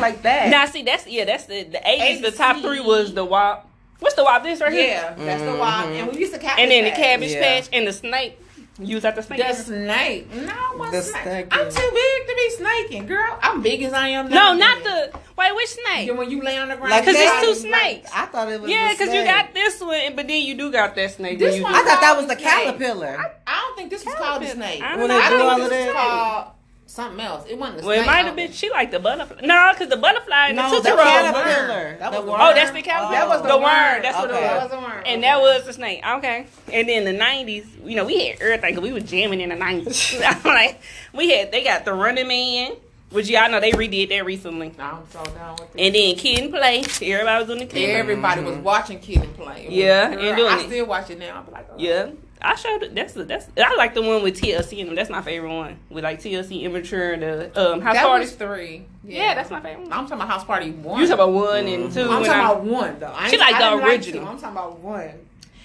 [0.00, 0.48] like that.
[0.50, 2.20] Now, see, that's yeah, that's the the eighties.
[2.22, 3.68] The top three was the wop.
[3.98, 4.42] What's the wop?
[4.44, 4.88] This right here.
[4.88, 5.90] Yeah, that's the wild.
[5.90, 7.40] And we used to catch And then the cabbage Yeah.
[7.60, 8.38] patch and the snake.
[8.78, 9.38] You was at the snake.
[9.46, 10.32] The snake.
[10.34, 11.22] No, what The snake?
[11.22, 13.38] snake, I'm too big to be snaking, girl.
[13.42, 14.54] I'm big as I am no, now.
[14.54, 15.12] not the.
[15.36, 16.06] Wait, which snake?
[16.08, 17.04] Yeah, when you lay on the ground.
[17.04, 18.10] Cause you it's two gotta like- snakes.
[18.14, 18.70] I thought it was.
[18.70, 21.38] Yeah, because you got this one, but then you do got that snake.
[21.38, 22.44] This one- I thought that was the Snake.
[22.44, 23.32] caterpillar.
[23.46, 24.82] I don't think this was called a snake.
[24.82, 25.18] I I, don't When know.
[25.20, 26.46] they do think all this of was called
[26.86, 27.44] something else.
[27.48, 28.02] It wasn't a Well, snake.
[28.04, 28.52] it might have been.
[28.52, 29.40] She like the butterfly.
[29.46, 30.98] No, because the butterfly and No, the the tootsie roll.
[31.06, 31.96] caterpillar.
[31.98, 32.40] That The was worm.
[32.42, 33.12] Oh, that's the caterpillar.
[33.12, 33.62] That was the the worm.
[33.64, 34.02] worm.
[34.02, 34.40] That's what it was.
[34.42, 35.02] That was the worm.
[35.06, 36.02] And that was the snake.
[36.06, 36.46] Okay.
[36.72, 39.56] And then the nineties, you know, we had everything 'cause we were jamming in the
[39.56, 40.14] nineties.
[40.24, 40.80] I'm like,
[41.14, 42.72] we had they got the Running Man,
[43.10, 44.72] which y'all know they redid that recently.
[44.78, 45.80] I'm so down with it.
[45.86, 46.80] And then Kid and Play.
[46.80, 47.68] Everybody was on the Kid.
[47.68, 47.94] and Play.
[47.94, 48.62] Everybody was mm-hmm.
[48.64, 49.66] watching Kid and Play.
[49.70, 50.66] Yeah, and Girl, doing I it.
[50.66, 51.44] still watch it now.
[51.46, 51.74] I'm like, oh.
[51.78, 52.10] Yeah.
[52.44, 52.94] I showed.
[52.94, 54.94] That's the, that's I like the one with TLC in them.
[54.96, 58.24] That's my favorite one with like TLC Immature and the um house That party.
[58.24, 58.86] was three.
[59.04, 59.34] yeah.
[59.34, 59.82] that's my favorite.
[59.84, 59.92] One.
[59.92, 61.00] I'm talking about House Party one.
[61.00, 62.00] You talking about one and two?
[62.02, 63.12] I'm talking I- about one though.
[63.14, 64.22] I She like the original.
[64.24, 64.28] two.
[64.28, 65.10] I'm talking about one.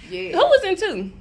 [0.09, 0.31] Yeah.
[0.31, 1.11] Who was in two?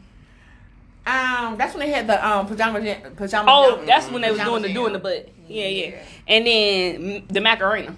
[1.08, 2.80] Um, that's when they had the um pajama
[3.16, 3.48] pajama.
[3.50, 4.74] Oh, jam- that's when they was doing the jam.
[4.74, 5.28] doing the butt.
[5.48, 5.86] Yeah, yeah.
[5.86, 6.02] Yeah.
[6.26, 7.94] And then the Macarena.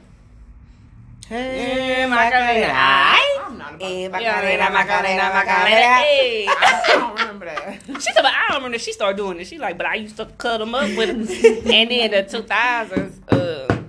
[1.27, 2.73] Hey, Macarena.
[2.73, 3.38] Aight.
[3.69, 3.91] I'm about.
[3.91, 5.95] Eh, I Macarena, Macarena, Macarena.
[6.03, 6.47] Hey.
[6.49, 7.81] I don't remember that.
[7.87, 8.79] She said, but I don't remember.
[8.79, 9.47] She started doing it.
[9.47, 11.21] She like, but I used to cut them up with them.
[11.73, 13.83] and then the 2000s, uh,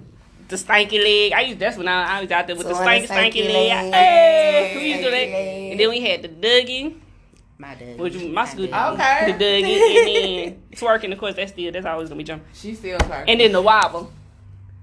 [0.48, 1.34] the stanky leg.
[1.34, 3.14] I used that's when I, I was out there with So the on stanky the
[3.14, 3.92] stanky, stanky leg.
[3.92, 3.94] leg.
[3.94, 5.18] Hey, we used to do that.
[5.18, 5.72] Leg.
[5.72, 6.96] And then we had the Dougie,
[7.58, 8.00] My dad.
[8.00, 9.32] which my school, Okay.
[9.32, 10.08] the Dougie, and
[10.54, 11.12] then twerking.
[11.14, 12.48] Of course, that's still that's always gonna be jumping.
[12.54, 13.30] She still talking.
[13.30, 14.12] And then the wobble,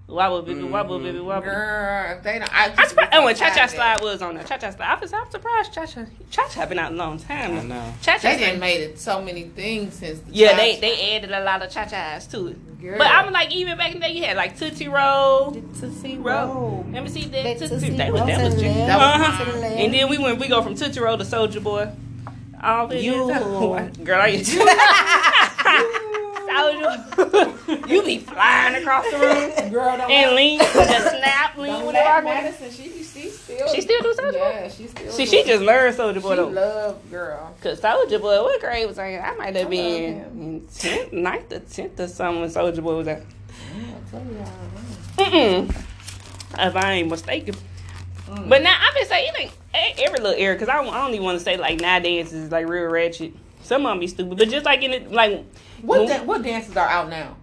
[0.09, 0.71] wobble, baby, Mm-hmm.
[0.71, 1.47] wobble, baby, wobble.
[1.47, 3.11] Girl, if they don't, I, I'm surprised.
[3.15, 3.99] Oh, and Cha Cha Slide.
[3.99, 4.45] Slide was on there.
[4.45, 4.87] Cha Cha Slide.
[4.97, 5.73] I was, I'm surprised.
[5.73, 7.59] Cha Cha, Cha Cha been out a long time.
[7.59, 7.95] I know.
[8.03, 8.35] Cha Cha.
[8.37, 10.21] They done made it so many things since.
[10.21, 12.81] The Yeah, Cha- they they added a lot of Cha Chas to it.
[12.81, 12.99] Girl.
[12.99, 15.53] But I'm like, even back in the day, you had like Tootsie Roll.
[15.81, 16.87] Tootsie Roll.
[16.93, 17.43] Let me see that.
[17.43, 17.75] That Tootsie.
[17.75, 18.75] Tootsie That was Roll that was to the juicy.
[18.81, 19.45] That was Uh-huh.
[19.45, 19.77] to the left.
[19.77, 20.39] And then we went.
[20.39, 21.91] We go from Tootsie Roll to Soldier Boy.
[22.63, 23.03] All this.
[23.03, 23.27] You.
[24.05, 26.03] Girl, I used to.
[26.57, 27.89] soldier.
[27.89, 29.71] you be flying across the room.
[29.73, 30.65] Girl, don't And lean the
[31.19, 31.93] snap, lean don't the.
[32.25, 32.71] Madison.
[32.71, 33.69] She she still.
[33.69, 34.39] She still do Soldier Boy?
[34.39, 35.11] Yeah, she still.
[35.13, 36.49] See, do she just learned Soldier She Boy though.
[36.49, 37.55] love girl.
[37.63, 39.23] Cause Soldier Boy, what grade was I in?
[39.23, 43.09] I might have been in tenth, ninth or tenth or something when Soldier Boy was.
[43.09, 43.23] I
[44.13, 44.47] y'all.
[45.19, 45.71] Mm-mm.
[46.59, 47.55] If I ain't mistaken.
[48.29, 48.49] Mm.
[48.49, 50.57] But now I'm just saying, it ain't e- every little era.
[50.59, 53.33] Cause I don't, I don't even want to say like nowadays is like real ratchet.
[53.67, 55.45] Some of them be stupid, but just like in it, like
[55.83, 57.37] What when- da- what dances are out now?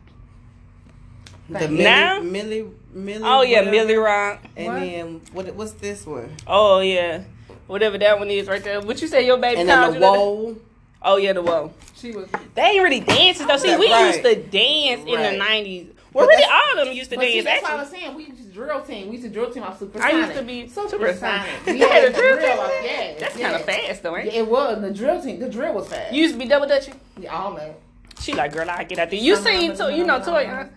[1.49, 2.19] The Now?
[2.21, 2.29] Millie,
[2.63, 3.23] Millie, Millie.
[3.25, 3.71] oh yeah, whatever.
[3.71, 4.39] Millie Rock.
[4.55, 4.79] And What?
[4.79, 5.55] then what?
[5.55, 6.31] What's this one?
[6.47, 7.23] Oh yeah,
[7.67, 8.79] whatever that one is right there.
[8.79, 9.59] What you say your baby?
[9.61, 10.55] And called then the whoa.
[11.01, 11.73] Oh yeah, the whoa.
[11.95, 12.29] She was.
[12.55, 13.57] They ain't really dances though.
[13.57, 14.07] See, we Right.
[14.07, 15.87] used to dance in the nineties.
[16.13, 17.43] Well, really, all of them used to dance.
[17.45, 18.15] that's what I was saying.
[18.15, 19.07] We used to drill team.
[19.07, 21.47] We used to drill team off Super I used to be Super Super Sonic.
[21.63, 21.65] Sonic.
[21.65, 22.59] We had a drill team?
[22.59, 23.49] off- Yes, that's yes.
[23.51, 24.37] kind of fast though, ain't Yeah, it?
[24.39, 25.39] it was the drill team.
[25.39, 26.13] The drill was fast.
[26.13, 26.99] You used to be double dutching.
[27.19, 27.79] Yeah, all that.
[28.21, 29.19] She like, girl, I get out there.
[29.19, 30.69] You seen, to, you know, Toya,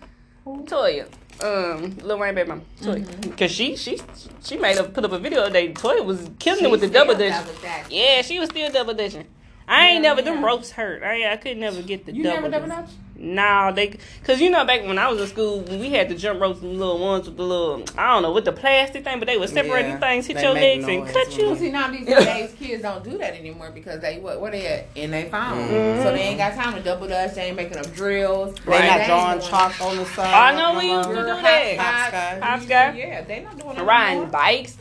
[0.45, 1.07] Toya,
[1.43, 3.31] um, Lil Wayne baby mama, Toya, Mm-hmm.
[3.33, 3.99] cause she, she,
[4.43, 5.71] she made up, put up a video today.
[5.71, 7.45] Toya was killing it with the double dutch.
[7.89, 9.25] Yeah, she was still double dutching.
[9.67, 11.03] I ain't Yeah, never them ropes hurt.
[11.03, 12.49] I I could never get the You double.
[12.49, 12.89] never double dutch.
[13.17, 13.23] Dutch?
[13.23, 16.39] No, they cause you know back when I was in school, we had the jump
[16.39, 19.27] ropes, the little ones with the little I don't know with the plastic thing, but
[19.27, 21.55] they would separate Yeah, things, hit your legs and cut you.
[21.57, 24.87] See now these days kids don't do that anymore because they what where they at
[24.95, 26.03] in their phone, Mm-hmm.
[26.03, 27.33] so they ain't got time to double dutch.
[27.35, 28.55] They ain't making up drills.
[28.65, 28.87] They Right.
[28.87, 30.33] not ain't drawing chalk on the side.
[30.33, 31.23] I know no we used to more.
[31.23, 31.77] do Girl, that.
[31.77, 32.41] hopscotch.
[32.43, 32.95] Hopscotch.
[32.95, 34.31] Yeah, they not doing that Riding anymore.
[34.31, 34.77] bikes.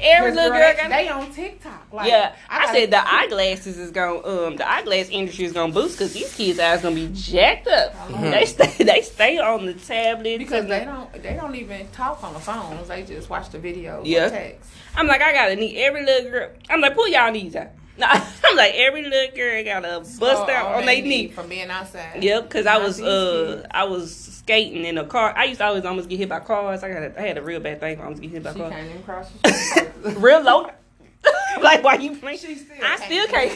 [0.00, 1.86] Every little girl, got they on TikTok.
[1.92, 5.72] Like, Yeah, I, gotta- said the eyeglasses is going um the eyeglass industry is gonna
[5.72, 7.94] boost because these kids' eyes gonna be jacked up.
[8.20, 12.32] They stay they stay on the tablet because they don't they don't even talk on
[12.34, 12.88] the phones.
[12.88, 14.02] They just watch the videos.
[14.04, 14.28] Yeah.
[14.28, 14.70] text.
[14.96, 16.50] I'm like I gotta need every little girl.
[16.68, 17.68] I'm like pull y'all knees out.
[18.00, 18.06] No,
[18.44, 21.28] I'm like every little girl gotta bust So, out on their knee.
[21.28, 22.22] from being outside.
[22.22, 23.66] Yep, because I was uh.
[23.70, 25.34] I was skating in a car.
[25.36, 26.82] I used to always almost get hit by cars.
[26.82, 28.00] I got a, I had a real bad thing.
[28.00, 28.72] I almost get hit by She cars.
[28.72, 29.88] can't even cross the street.
[30.16, 30.70] Real low.
[31.62, 32.38] like why you playing?
[32.38, 33.52] She still I still can't.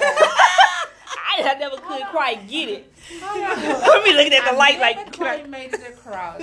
[1.37, 2.93] I, never could quite get it.
[3.25, 3.41] On.
[3.41, 6.43] Let me looking at the I light like can I- made it across.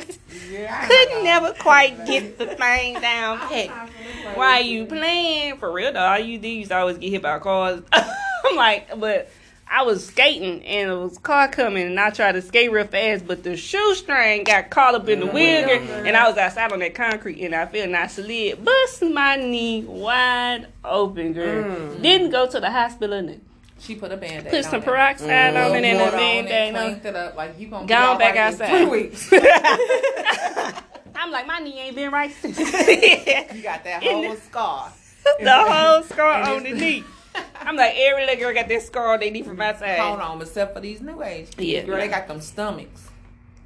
[0.50, 3.90] Yeah, could never quite get the thing down pat.
[4.36, 5.58] Why with you playing?
[5.58, 7.82] For real though, all you do used to always get hit by cars.
[7.94, 9.30] I'm like, but
[9.74, 13.26] I was skating and it was car coming and I tried to skate real fast,
[13.26, 16.08] but the shoestring got caught up in the wheel Mm-hmm.
[16.08, 19.38] and I was outside on that concrete and I feel and I slid, bust my
[19.38, 21.64] knee wide open, girl.
[21.64, 22.02] Mm.
[22.02, 23.40] Didn't go to the hospital and
[23.80, 24.86] She put a band put on some it.
[24.86, 27.06] peroxide on it and a band aid on.
[27.06, 28.70] it up like you gonna Gone back outside.
[28.70, 29.32] Three weeks.
[31.22, 32.58] I'm like, my knee ain't been right since.
[32.60, 34.92] you got that whole scar.
[35.40, 37.04] the whole scar on the knee.
[37.62, 40.00] I'm like, every little girl got that scar they need from outside.
[40.00, 41.52] Hold on, except for these new age.
[41.56, 41.62] kids.
[41.64, 41.82] Yeah.
[41.84, 43.11] girl, they got them stomachs.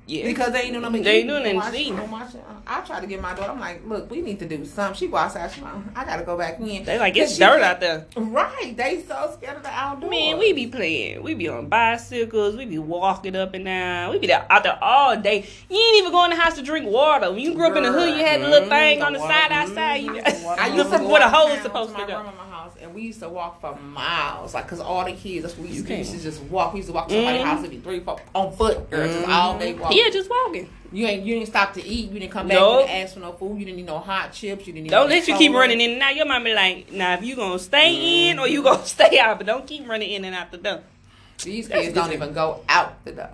[0.08, 0.26] Yeah.
[0.26, 1.02] Because they ain't doing nothing.
[1.02, 2.12] They ain't doing Watch- nothing eating.
[2.12, 2.44] watch it.
[2.68, 3.52] I try to get my daughter.
[3.52, 4.96] I'm like, look, we need to do something.
[4.96, 5.52] She go outside.
[5.52, 6.84] She like, uh-huh, I gotta go back in.
[6.84, 8.06] They like, Cause it's dirt said- out there.
[8.16, 8.76] Right.
[8.78, 10.12] They so scared of the outdoors.
[10.12, 11.24] Man, we be playing.
[11.24, 12.56] We be on bicycles.
[12.56, 14.12] We be walking up and down.
[14.12, 15.48] We be there, out there all day.
[15.70, 17.32] You ain't even going to the house to drink water.
[17.32, 19.20] When you grew up in the hood, you had the little thing the on the
[19.20, 19.96] water, side outside.
[20.04, 22.08] You, the water I used to where walk the hose down supposed to to my
[22.08, 22.32] go.
[22.86, 25.44] And we used to walk for miles, like, cause all the kids.
[25.44, 26.74] That's what we used to We used to just walk.
[26.74, 27.46] We used to walk to somebody's Mhm.
[27.46, 27.60] house.
[27.60, 29.98] It'd be three, four on foot, girl, just all day walking.
[29.98, 30.70] Yeah, just walking.
[30.92, 32.12] You ain't you didn't stop to eat.
[32.12, 32.56] You didn't come back.
[32.58, 32.82] Nope.
[32.82, 33.60] You didn't ask for no food.
[33.60, 34.66] You didn't need no hot chips.
[34.68, 34.84] You didn't.
[34.84, 36.16] Need Don't let you keep running in and out.
[36.16, 39.48] Your mama like, now if you gonna stay in or you gonna stay out, but
[39.48, 40.82] don't keep running in and out the door.
[41.44, 42.32] These That's kids don't different.
[42.32, 43.30] even go out the door.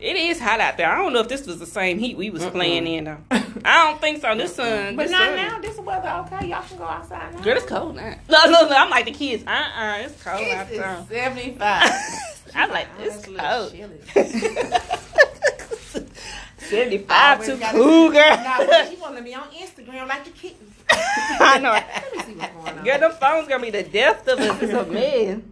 [0.00, 0.90] It is hot out there.
[0.90, 3.18] I don't know if this was the same heat we was playing in though.
[3.30, 4.34] I don't think so.
[4.34, 5.58] This sun, But this not sun- now.
[5.60, 6.48] This weather okay.
[6.48, 7.40] Y'all can go outside now.
[7.42, 8.16] Girl, it's cold now.
[8.28, 8.76] No, no, no.
[8.76, 9.44] I'm like the kids.
[9.46, 11.04] Uh, uh it's cold out It's there.
[11.10, 11.90] seventy five.
[12.54, 13.74] I'm like, it's cold.
[16.58, 18.36] Seventy-five too cool, girl.
[18.36, 20.72] Nah, she wanna be on Instagram like the kittens.
[20.90, 21.72] I know.
[21.72, 22.84] Let me see what's going on.
[22.84, 24.62] Girl, them phones gonna be the death of us.
[24.62, 25.49] It's a man.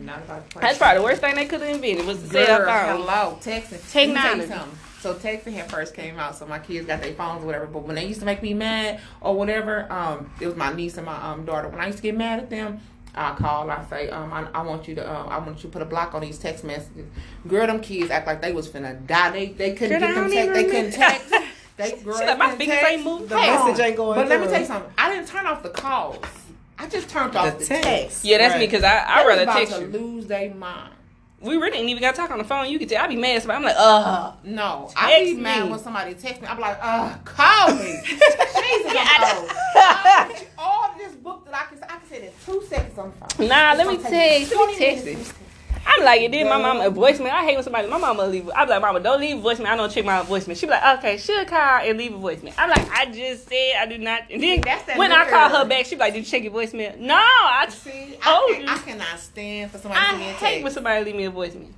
[0.00, 0.58] Not about to.
[0.58, 3.00] That's probably the worst thing they could have invented was to say Girl, that phone.
[3.00, 3.72] hello, texting.
[3.72, 4.46] Let me tell Technology.
[4.48, 4.78] something.
[5.00, 7.66] So texting had first came out, so my kids got their phones or whatever.
[7.66, 10.96] But when they used to make me mad or whatever, um, it was my niece
[10.96, 11.68] and my um daughter.
[11.68, 12.80] When I used to get mad at them,
[13.14, 13.70] I call.
[13.70, 15.86] I say, um, I, I want you to, um, I want you to put a
[15.86, 17.06] block on these text messages.
[17.46, 19.30] Girl, them kids act like they was finna die.
[19.30, 20.52] They they couldn't Girl, get them don't text.
[20.54, 21.34] They even couldn't text.
[21.76, 22.90] They girl, She like, my couldn't fingers text.
[22.92, 23.26] ain't moving.
[23.28, 24.92] The Hold message ain't going But let me tell you something.
[24.98, 26.24] I didn't turn off the calls.
[26.78, 27.84] I just turned off The the, text.
[27.88, 28.24] text.
[28.24, 29.86] Yeah, that's me because I I They was rather about text to you.
[29.88, 30.92] lose their mind.
[31.40, 32.68] We really ain't even got to talk on the phone.
[32.70, 34.32] You can tell I be mad, but I'm like, uh.
[34.42, 35.70] No, I be mad me.
[35.70, 36.48] when somebody texts me.
[36.48, 38.00] I'm like, uh, call me.
[38.06, 40.46] Jesus, Yeah, I'm I old.
[40.58, 43.48] All this book that I can, I can say in two seconds on the phone.
[43.48, 44.08] Nah, It's let me gonna
[44.50, 44.58] you.
[44.58, 45.32] Let me text it.
[45.88, 47.30] I'm like, it then my mama a voicemail.
[47.30, 48.50] I hate when somebody my mama leave.
[48.54, 49.66] I'm like, mama, don't leave a voicemail.
[49.66, 50.56] I don't check my voicemail.
[50.56, 52.52] She be like, okay, she'll call and leave a voicemail.
[52.58, 54.22] I'm like, I just said I do not.
[54.30, 54.62] And then
[54.96, 56.98] when I call her back, she be like, did you check your voicemail?
[56.98, 60.64] No, I See, I, can, I cannot stand for somebody to I a hate text.
[60.64, 61.70] when somebody leave me a voicemail.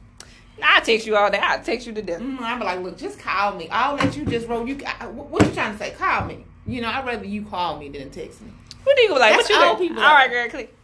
[0.62, 1.38] I text you all day.
[1.40, 2.20] I text you to death.
[2.20, 3.68] Mm, I'm like, look, just call me.
[3.70, 4.66] I'll let you just roll.
[4.66, 5.90] You, I, what you trying to say?
[5.92, 6.44] Call me.
[6.66, 8.50] You know, I'd rather you call me than text me.
[8.82, 9.36] What do you like?
[9.36, 9.90] That's what you old think?
[9.92, 10.02] people.
[10.02, 10.74] All right, girl, click.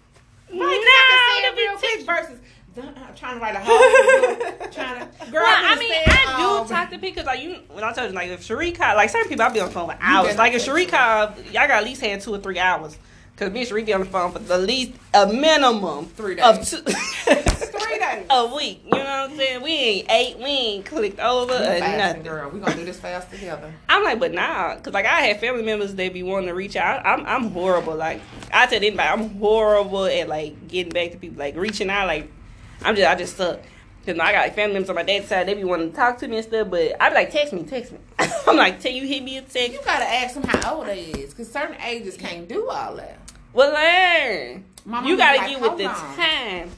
[0.50, 2.40] Right, No, 'cause I that'd can be it real text- versus
[2.78, 5.30] uh, trying to write a whole trying to.
[5.30, 7.84] Girl, Well, I mean, said, I do um, talk to people because, like, you, when
[7.84, 9.88] I told you, like, if Sheree call, like, certain people, I be on the phone
[9.88, 10.36] for hours.
[10.36, 10.86] Like, if Sheree me.
[10.86, 12.98] call, y'all got at least had two or three hours.
[13.32, 16.64] Because me and Sheree be on the phone for the least, a minimum Three of
[16.68, 18.26] two, Three days.
[18.30, 18.82] a week.
[18.84, 19.62] You know what I'm saying?
[19.62, 22.22] We ain't ate, we ain't clicked over or nothing.
[22.22, 22.50] girl.
[22.50, 23.72] We gonna do this fast together.
[23.88, 26.76] I'm like, but nah, because, like, I have family members that be wanting to reach
[26.76, 27.04] out.
[27.04, 27.96] I'm, I'm horrible.
[27.96, 28.20] Like,
[28.52, 32.06] I tell anybody, I'm horrible at, like, getting back to people, like, reaching out.
[32.06, 32.30] Like,
[32.84, 33.60] I'm just, I just suck.
[34.06, 36.18] Cause I got like, family members on my dad's side, they be wanting to talk
[36.18, 37.98] to me and stuff, but I be like, text me, text me.
[38.46, 39.72] I'm like, tell you hit me a text.
[39.72, 43.18] You gotta ask them how old they is, cause certain ages can't do all that.
[43.54, 44.64] Well, learn.
[44.84, 46.70] Mama You gotta like, get with "Hold the on." time.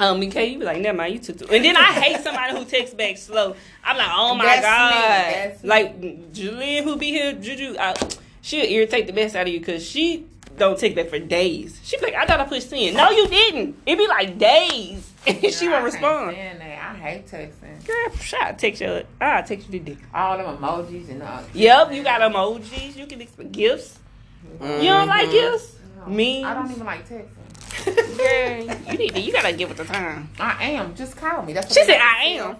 [0.00, 1.48] Um, okay, you be like, never mind, you took too.
[1.52, 3.54] And then I hate somebody who texts back slow.
[3.84, 5.68] I'm like, oh my That's me, god, that's me.
[5.68, 7.94] like Julian who be here, Juju, uh,
[8.40, 10.24] she'll irritate the best out of you because she
[10.58, 11.80] don't take that for days.
[11.82, 12.94] She be like, I thought I pushed in.
[12.94, 13.76] No, you didn't.
[13.86, 16.32] It'd be like days, and she won't I respond.
[16.32, 16.78] stand that.
[16.78, 17.86] I hate texting.
[17.86, 19.98] Girl, shot, text your, I text you the dick.
[20.14, 21.42] All them emojis and all.
[21.52, 22.96] Yep, you got emojis.
[22.96, 23.98] You can expect gifts.
[24.60, 25.32] You don't like mm-hmm.
[25.32, 25.76] gifts?
[25.98, 26.44] No, Memes?
[26.44, 27.28] I don't even like texting.
[27.84, 30.30] Girl, you need to, you gotta give it the time.
[30.38, 30.94] I am.
[30.94, 31.52] Just call me.
[31.52, 32.56] That's what She said, "I am."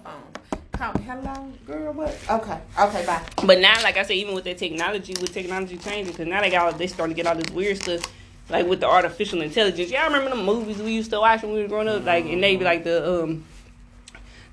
[1.67, 1.93] Girl.
[1.93, 2.19] What?
[2.31, 2.59] Okay.
[2.81, 3.07] Okay.
[3.07, 3.23] Bye.
[3.45, 6.51] But now, like I said, even with that technology, with technology changing, because now they
[6.51, 8.03] got all, they starting to get all this weird stuff,
[8.49, 9.91] like with the artificial intelligence.
[9.91, 12.43] Y'all remember the movies we used to watch when we were growing up, like and
[12.43, 13.45] they be like the um.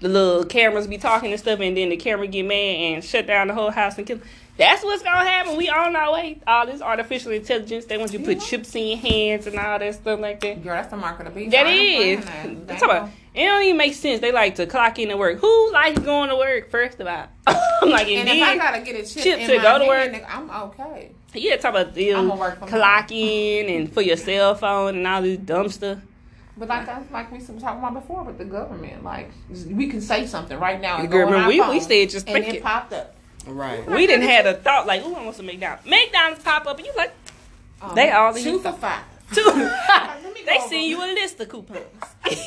[0.02, 3.26] The little cameras be talking and stuff, and then the camera get mad and shut
[3.26, 4.20] down the whole house and kill.
[4.58, 5.58] That's what's gonna happen.
[5.58, 6.40] We on our way.
[6.48, 7.86] All this artificial intelligence.
[7.86, 8.44] They want you to put Yeah.
[8.44, 10.64] chips in your hands and all that stuff like that.
[10.64, 11.52] Girl, that's the mark of the beast.
[11.52, 12.26] That is.
[12.66, 14.22] That's about, it don't even make sense.
[14.22, 15.40] They like to clock in to work.
[15.40, 17.26] Who likes going to work first of all?
[17.48, 19.80] I'm like, and, And if I gotta get a chip, chip in to my go
[19.80, 20.24] to hand, work.
[20.34, 21.12] I'm okay.
[21.34, 25.06] yeah, talk about them I'ma work from clock in and for your cell phone and
[25.06, 25.98] all this dumb stuff.
[26.58, 29.30] But like that's like we were talking about before with the government, like
[29.68, 31.00] we can say something right now.
[31.00, 32.64] And Girl, go on our we- we phone, said just and it it.
[32.64, 33.15] popped up.
[33.48, 33.86] Right.
[33.90, 35.86] We didn't had a thought like, ooh, I want some McDonald's.
[35.86, 37.14] McDonald's pop up and you like,
[37.82, 39.04] Um, They all in two your for five.
[39.34, 39.44] two.
[40.46, 41.80] They send you a list of coupons.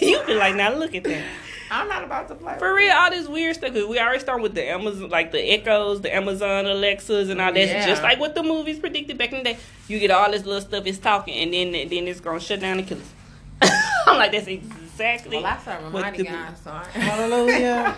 [0.01, 1.25] you be like, now look at that.
[1.69, 2.57] I'm not about to play.
[2.59, 3.75] For real, all this weird stuff.
[3.75, 7.59] We already started with the Amazon, like the Echoes, the Amazon Alexas, and all that.
[7.67, 7.85] Yeah.
[7.85, 9.59] Just like what the movies predicted back in the day.
[9.89, 10.87] You get all this little stuff.
[10.87, 13.73] It's talking, and then then it's gonna shut down and kill us.
[14.07, 15.39] I'm like, that's exactly.
[15.39, 17.97] Well, I serve a what mighty the- God, so, Hallelujah.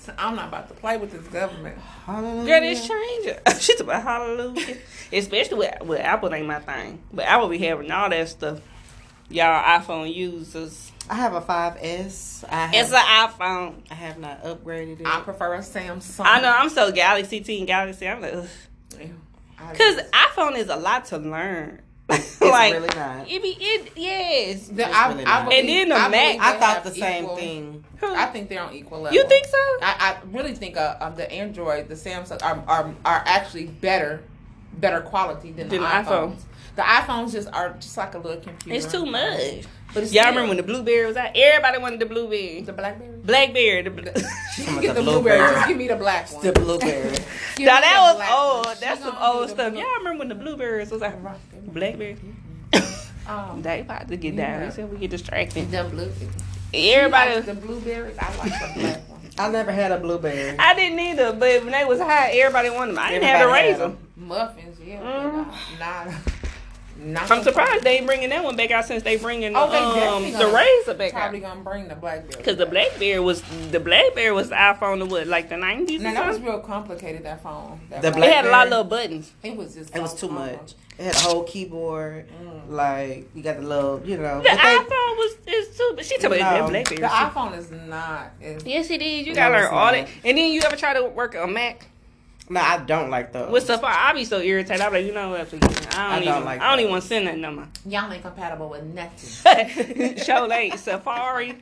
[0.00, 1.78] So I'm not about to play with this government.
[2.06, 2.46] Hallelujah.
[2.46, 3.38] Girl, it's changing.
[3.60, 4.78] She's about hallelujah.
[5.12, 7.02] Especially with, with Apple ain't my thing.
[7.12, 8.60] But Apple be having all that stuff.
[9.28, 10.90] Y'all iPhone users.
[11.08, 12.44] I have a 5S.
[12.48, 13.74] I have, It's an iPhone.
[13.90, 15.06] I have not upgraded it.
[15.06, 16.24] I prefer a Samsung.
[16.24, 18.08] I know, I'm so Galaxy T and Galaxy.
[18.08, 18.48] I'm like, ugh.
[19.70, 21.80] Because iPhone is a lot to learn.
[22.16, 23.30] it's like, really not.
[23.30, 24.68] it be, it, yes.
[24.68, 25.44] the, It's I, really I not.
[25.48, 27.84] believe, And then the I Mac- I thought the same equal- thing.
[28.02, 29.14] I think they're on equal level.
[29.18, 29.56] You think so?
[29.82, 34.22] I, I really think uh, um, the Android, the Samsung are, are are actually better,
[34.74, 36.06] better quality than, Than the the iPhones.
[36.36, 36.36] iPhone.
[36.76, 38.76] The iPhones just are just like a little computer.
[38.76, 39.64] It's too much.
[39.92, 41.32] But it's Y'all still- remember when the Blueberry was out?
[41.34, 42.60] Everybody wanted the Blueberry.
[42.60, 43.10] the BlackBerry?
[43.24, 43.82] Blackberry.
[43.82, 44.08] The bl-
[44.54, 45.38] She Some can get the the blueberry.
[45.38, 45.54] blueberry.
[45.56, 46.44] Just give me the black one.
[46.46, 47.10] The blueberry.
[47.56, 48.38] Give now that was black one.
[48.66, 48.66] old.
[48.76, 49.74] She That's some old stuff.
[49.74, 51.14] Y'all remember when the blueberries was out?
[51.72, 52.16] Blackberry.
[53.28, 54.60] Um, They about to get down.
[54.60, 54.64] Yeah.
[54.66, 55.70] They said we get distracted.
[55.70, 56.10] the blue.
[56.74, 57.30] Everybody.
[57.30, 58.16] She likes the blueberries.
[58.18, 59.20] I like the black one.
[59.38, 60.56] I never had a blueberry.
[60.58, 63.04] I didn't either, but when they was hot, everybody wanted them.
[63.04, 63.98] I didn't have to raise had them.
[64.16, 65.00] Muffins, yeah.
[65.00, 65.46] Mm.
[65.78, 66.12] But uh, nah,
[67.02, 69.78] not I'm surprised they ain't bringing that one back out since they bringing Oh, they
[69.78, 71.20] um, the gonna- razor back out.
[71.20, 72.36] Probably gonna bring the blackberry.
[72.36, 76.10] Because the BlackBerry was the BlackBerry was the iPhone of what, like the nineties Now
[76.10, 77.24] or that was real complicated.
[77.24, 77.80] That phone.
[77.90, 78.22] That The phone.
[78.22, 79.32] It had a lot of little buttons.
[79.42, 79.94] It was just.
[79.96, 80.46] It was too small.
[80.46, 80.74] much.
[80.98, 82.26] It had a whole keyboard.
[82.42, 82.70] Mm.
[82.70, 84.38] Like you got the little, you know.
[84.42, 86.44] The but they- iPhone was is too, but she told me No.
[86.44, 87.00] that BlackBerry.
[87.00, 88.32] The iPhone is not.
[88.40, 89.26] It's, Yes, it is.
[89.26, 89.92] You gotta learn all not.
[89.92, 90.08] that.
[90.24, 91.86] And then you ever try to work a Mac
[92.50, 93.50] no, I don't like those.
[93.50, 93.94] with Safari?
[93.96, 94.82] I'll be so irritated.
[94.82, 95.48] I'm like, you know what?
[95.48, 95.98] Forget it.
[95.98, 96.44] I don't, I don't even.
[96.44, 96.80] like I don't that.
[96.82, 97.68] even want to send that number.
[97.86, 100.16] y'all ain't compatible with nothing.
[100.18, 101.56] Show ain't Safari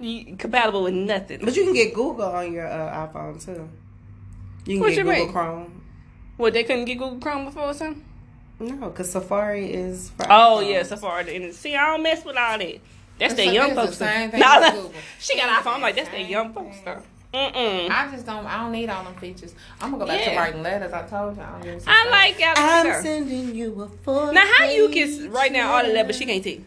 [0.00, 1.40] you, compatible with nothing.
[1.44, 3.68] But you can get Google on your uh, iPhone too.
[4.66, 5.32] You can What get you Google mean?
[5.32, 5.82] Chrome.
[6.36, 8.04] What they couldn't get Google Chrome before or something?
[8.58, 10.10] No, because Safari is.
[10.10, 10.70] For Oh iPhones.
[10.72, 11.36] yeah, Safari.
[11.36, 12.78] And see, I don't mess with all that.
[13.18, 14.08] That's It's the- young it's the folks stuff.
[14.10, 14.70] same thing Nah.
[14.70, 14.92] Google.
[15.20, 15.74] She got iPhone.
[15.74, 16.82] I'm like, that's that Same young folks thing.
[16.82, 17.06] stuff.
[17.34, 17.90] Mm-mm.
[17.90, 18.46] I just don't.
[18.46, 19.54] I don't need all them features.
[19.80, 20.92] I'm gonna go back to writing letters.
[20.92, 21.42] I told you.
[21.42, 22.54] I, don't use I like y'all.
[22.56, 24.32] I'm to sending you a full.
[24.32, 26.64] Now, how you can write down all the letters, but she can't take?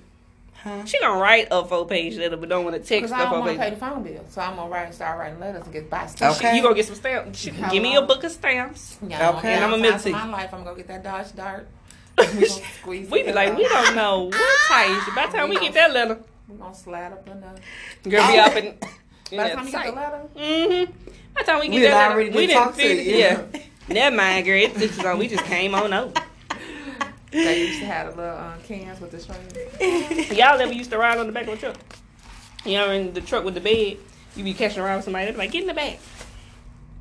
[0.55, 0.83] Huh?
[0.85, 3.39] She gonna write a four page letter, but don't want to text Because I don't
[3.39, 5.89] want to pay the phone bill, so I'm gonna write, start writing letters and get
[5.89, 6.37] by stuff.
[6.37, 6.57] Okay.
[6.57, 7.39] You gonna get some stamps?
[7.39, 8.97] She- How Give me a book of stamps.
[9.07, 9.53] Yeah, Okay.
[9.53, 10.53] And I'ma I'm gonna my life.
[10.53, 11.67] I'm gonna get that Dodge Dart.
[12.17, 12.47] We gonna
[12.81, 13.57] squeeze We it be like, up.
[13.57, 15.15] we don't know what type.
[15.15, 18.09] By the time we get that letter, We gonna slide up in the.
[18.09, 18.73] girl be up in.
[19.31, 19.95] in By that the time you get the sight.
[19.95, 20.91] letter, Mm-hmm.
[21.33, 23.07] By the time we get We that letter, we did talk didn't to finish.
[23.07, 23.17] you.
[23.17, 23.61] Yeah.
[23.89, 24.57] Never mind, girl.
[24.57, 25.17] It's just on.
[25.19, 26.13] We just came on over.
[27.31, 29.39] they used to have the little uh, cans with the string.
[30.37, 31.75] Y'all ever used to ride on the back of a truck?
[32.65, 33.97] You know, in the truck with the bed,
[34.35, 35.25] you be catching around with somebody.
[35.25, 35.99] They be like, get in the back.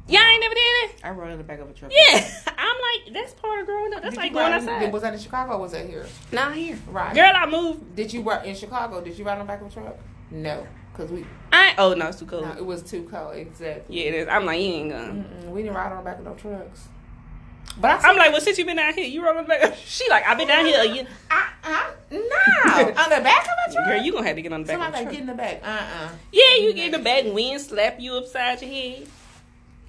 [0.09, 1.01] Y'all ain't never did it?
[1.03, 1.91] I rode in the back of a truck.
[1.93, 2.31] Yeah.
[2.59, 4.03] I'm like, that's part of growing up.
[4.03, 4.93] That's Did like you going ride in- outside.
[4.93, 5.55] Was that in Chicago?
[5.55, 6.07] or Was that here?
[6.31, 6.79] Not here.
[6.89, 7.13] Right.
[7.15, 7.97] Girl, I moved.
[7.97, 9.01] Did you work in Chicago?
[9.01, 9.97] Did you ride on the back of a truck?
[10.31, 10.65] No,
[10.97, 11.27] because we.
[11.53, 12.45] I oh no, it's too cold.
[12.45, 13.37] No, it was too cold.
[13.37, 14.01] Exactly.
[14.01, 14.29] Yeah, it is.
[14.29, 15.13] I'm like, you ain't gonna.
[15.13, 16.89] Mm-mm, we didn't ride on the back of no trucks.
[17.79, 19.77] But I I'm like, well, since you been down here, you the back.
[19.85, 21.07] She like, I've been down here a year.
[21.31, 22.19] I, I, no,
[23.03, 23.87] on the back of a truck.
[23.87, 25.21] Girl, you gonna have to get on the back Somebody of like the get truck.
[25.21, 25.63] in the back.
[25.63, 29.07] Uh uh Yeah, you get in the back, wind slap you upside your head.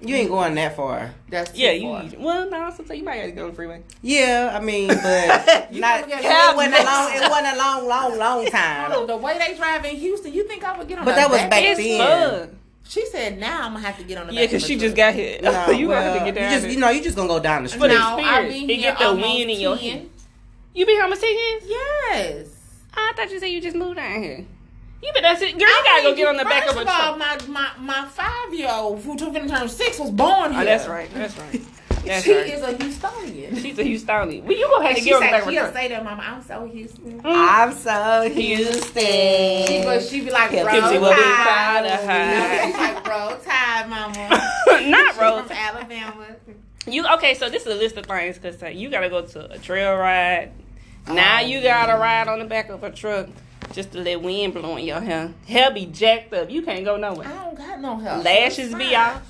[0.00, 1.12] You ain't going that far.
[1.28, 1.88] That's too Yeah, you.
[1.88, 2.04] far.
[2.20, 3.82] Well, no, sometimes you might have to go on the freeway.
[4.00, 4.98] Yeah, I mean, but
[5.72, 6.08] not.
[6.08, 7.12] gonna It wasn't a long.
[7.12, 8.90] It wasn't a long, long, long time.
[8.92, 11.28] know, the way they drive in Houston, you think I would get on But that
[11.28, 11.50] was back?
[11.50, 11.98] back then.
[12.46, 12.58] fun.
[12.88, 15.14] She said, "Now I'm gonna have to get on the Yeah, because she just got
[15.14, 15.40] here.
[15.42, 17.38] No, you gonna have to get down you just, you know, you just gonna go
[17.40, 17.82] down the street.
[17.82, 19.90] the no, I've been here get the almost wind in your 10.
[19.90, 20.08] head.
[20.74, 21.62] You been home ten years?
[21.66, 22.48] Yes.
[22.94, 24.44] I thought you said you just moved down here.
[25.02, 25.52] You been that's it.
[25.58, 27.48] Girl, you gotta go get on the back of a First all, truck.
[27.48, 30.62] my my, my five year old who took in turn six was born here.
[30.62, 31.08] Oh, that's right.
[31.14, 31.60] That's right.
[32.04, 32.46] That's she right.
[32.46, 33.60] is a Houstonian.
[33.60, 34.44] She's a Houstonian.
[34.44, 35.74] Well, you gonna have to she get on the back of a she'll truck.
[35.74, 36.22] say that, Mama.
[36.24, 37.20] I'm so Houston.
[37.20, 37.22] Mm.
[37.24, 39.84] I'm so She, Houston.
[39.84, 41.86] but she be like, Yeah, roll Kimsey will be proud tide.
[41.86, 42.66] of her.
[42.66, 44.28] She's like, roll tide, Mama.
[44.88, 45.46] Not She road.
[45.46, 46.26] from Alabama.
[46.86, 47.34] You okay?
[47.34, 49.94] So this is a list of things because uh, you gotta go to a trail
[49.96, 50.52] ride.
[51.08, 53.26] Oh, now Oh, you gotta ride on the back of a truck
[53.72, 55.32] just to let wind blow in your hair.
[55.46, 56.50] Hair be jacked up.
[56.50, 57.28] You can't go nowhere.
[57.28, 58.24] I don't got no help.
[58.24, 59.22] Lashes be off.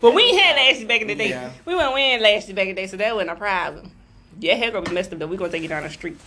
[0.00, 1.28] But we ain't had lashes back in the day.
[1.30, 1.52] Yeah.
[1.64, 3.90] We weren't wearing lashes back in the day, so that wasn't a problem.
[4.40, 5.26] Your hair gonna be messed up though.
[5.26, 6.18] We gonna take you down the street.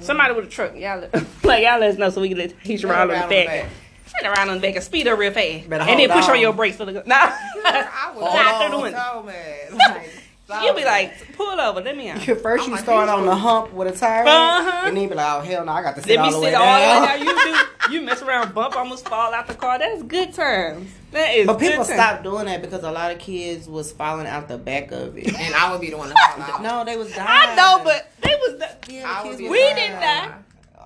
[0.00, 1.00] Somebody with a truck, y'all
[1.44, 3.66] like y'all let us know so we can let Heath ride on the back.
[4.14, 5.64] Ride around on the back and speed up real fast.
[5.70, 6.40] And then push on on.
[6.40, 7.14] your brakes for the nah.
[7.16, 8.98] I was Not through the window.
[9.12, 9.72] so mad.
[9.72, 10.21] Like, so
[10.62, 12.20] You'll be like, pull over, let me out.
[12.22, 14.82] First, you start on the hump with a tire, Uh-huh.
[14.86, 16.30] and then you be like, "Oh hell no, I got to sit Let all me
[16.32, 17.26] the sit way all the way down." down.
[17.26, 17.52] You
[17.88, 17.92] do.
[17.94, 19.78] You mess around, bump, almost fall out the car.
[19.78, 20.90] That's good times.
[21.10, 21.46] That is.
[21.46, 24.56] But people good stopped doing that because a lot of kids was falling out the
[24.58, 25.26] back of it.
[25.34, 26.62] and I would be the one to fall out.
[26.62, 27.28] no, they was dying.
[27.28, 28.58] I know, but they was.
[28.58, 30.32] The, yeah, the kids We the one didn't die.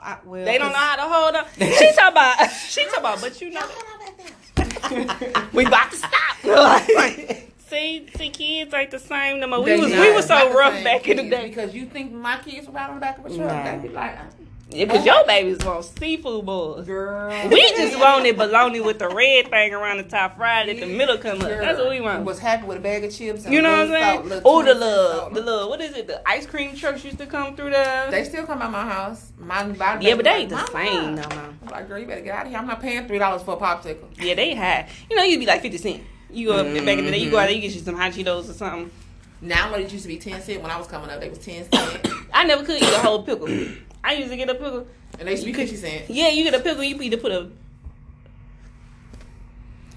[0.03, 1.45] I, well, they don't know how to hold on.
[1.79, 2.51] She talk about.
[2.53, 3.21] She talk about.
[3.21, 3.67] But you know,
[5.53, 6.13] we about to stop.
[7.77, 9.61] see, see, kids ain't the same no more.
[9.63, 10.01] We They was not.
[10.01, 11.49] we was so rough back in the day.
[11.49, 13.65] Because you think my kids were out on the back of a truck, Nah.
[13.65, 14.23] they'd be like, uh,
[14.71, 16.87] Yeah, because your babies want seafood boys.
[16.87, 20.87] Girl, We just wanted bologna with the red thing around the top, fried at the
[20.87, 21.49] middle come up.
[21.49, 22.25] That's what we want.
[22.25, 23.45] Was happy with a bag of chips.
[23.45, 24.43] And You know what I'm saying?
[24.45, 26.09] Oh, the 20 cent little, the little, what is it?
[26.09, 28.11] The ice cream trucks used to come through there.
[28.11, 29.33] They still come by my house.
[29.39, 31.55] My, my yeah, but they ain't the same no more.
[31.63, 32.59] I'm like, girl, you better get out of here.
[32.59, 34.09] I'm not paying three dollars for a popsicle.
[34.21, 34.89] Yeah, they high.
[35.09, 36.03] You know, you'd be like fifty cent.
[36.31, 37.97] You go there back in the day, you go out there, you get you some
[37.97, 38.91] hot Cheetos or something.
[39.41, 41.39] Now what it used to be ten cent when I was coming up, they was
[41.39, 43.49] ten cent, I never could eat a whole pickle.
[44.03, 44.87] I used to get a pickle.
[45.19, 46.11] and they used to be fifty cent.
[46.11, 47.49] Yeah, you get a pickle, you either put a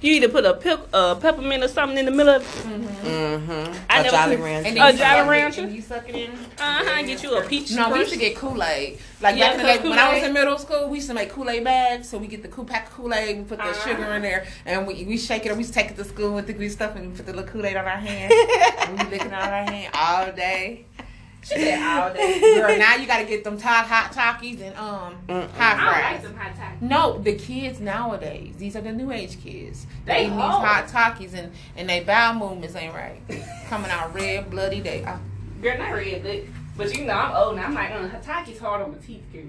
[0.02, 3.74] you either put a pick, uh, peppermint or something in the middle of mm-hmm.
[3.90, 4.70] I a never Jolly Rancher.
[4.72, 5.62] A Jolly Rancher?
[5.64, 6.32] and you suck it in.
[6.32, 9.00] uh-huh, get you a peach No, we used to get Kool Aid.
[9.22, 9.90] Like Yeah, back in the day, Kool-Aid.
[9.90, 12.08] when I was in middle school, we used to make Kool Aid bags.
[12.10, 13.88] So we get the cool pack of Kool Aid, we put the Uh-huh.
[13.90, 15.52] sugar in there, and we, we shake it.
[15.52, 15.58] up.
[15.58, 17.34] We used to take it to school with the we stuff and we put the
[17.34, 18.32] little Kool Aid on our hand.
[18.34, 20.86] and we licking it on our hand all day.
[21.42, 22.40] She said all day.
[22.56, 25.50] Girl, now you got to get them hot hot Takis and um Mm-mm.
[25.52, 25.78] hot
[26.22, 26.36] fries.
[26.36, 26.82] hot tacos.
[26.82, 29.88] No, the kids nowadays, these are the new age kids.
[30.06, 33.22] They They eat these hot Takis and and they bowel movements ain't right.
[33.68, 34.82] Coming out red, bloody.
[34.82, 35.18] They uh,
[35.62, 36.48] Girl, not really good.
[36.78, 39.44] But you know, I'm old and I'm like, uh, Hataki's hard on my teeth, girl.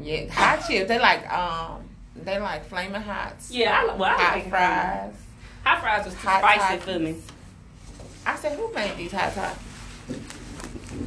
[0.00, 0.88] yeah, hot chips.
[0.88, 1.82] They like um
[2.14, 3.50] they like flaming hots.
[3.50, 5.14] Yeah, I, well, I hot like fries.
[5.64, 6.94] Hot fries was too Hot spicy Takis.
[6.94, 7.16] for me.
[8.24, 10.38] I said, who made these hot Takis?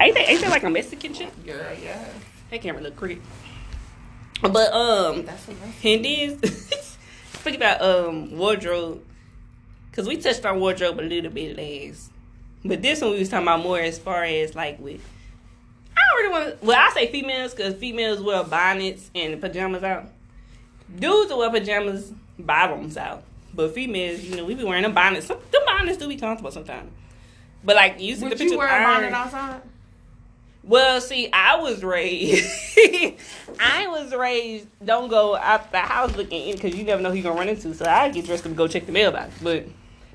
[0.02, 1.32] Ain't they, ain't they like a Mexican chip?
[1.46, 2.06] Girl, yeah.
[2.50, 3.22] They can't really cricket.
[4.41, 6.39] But um, That's what that's and then
[7.34, 9.02] speaking about um wardrobe,
[9.93, 12.12] cause we touched on wardrobe a little bit last,
[12.64, 15.02] but this one we was talking about more as far as like with.
[15.96, 16.66] I don't really want to.
[16.66, 20.10] Well, I say females because females wear bonnets and pajamas out.
[21.00, 23.24] dudes will wear pajamas bottoms out,
[23.54, 25.28] but females, you know, we be wearing them bonnets.
[25.28, 26.91] Some them bonnets do be comfortable sometimes.
[27.64, 29.62] But like you see the Would picture, you wear a bonnet outside?
[30.66, 32.45] Well, see, I was raised.
[33.59, 34.68] I was raised.
[34.84, 37.49] Don't go out the house looking in because you never know who you're gonna run
[37.49, 37.74] into.
[37.74, 39.36] So I get dressed up and go check the mailbox.
[39.41, 39.66] But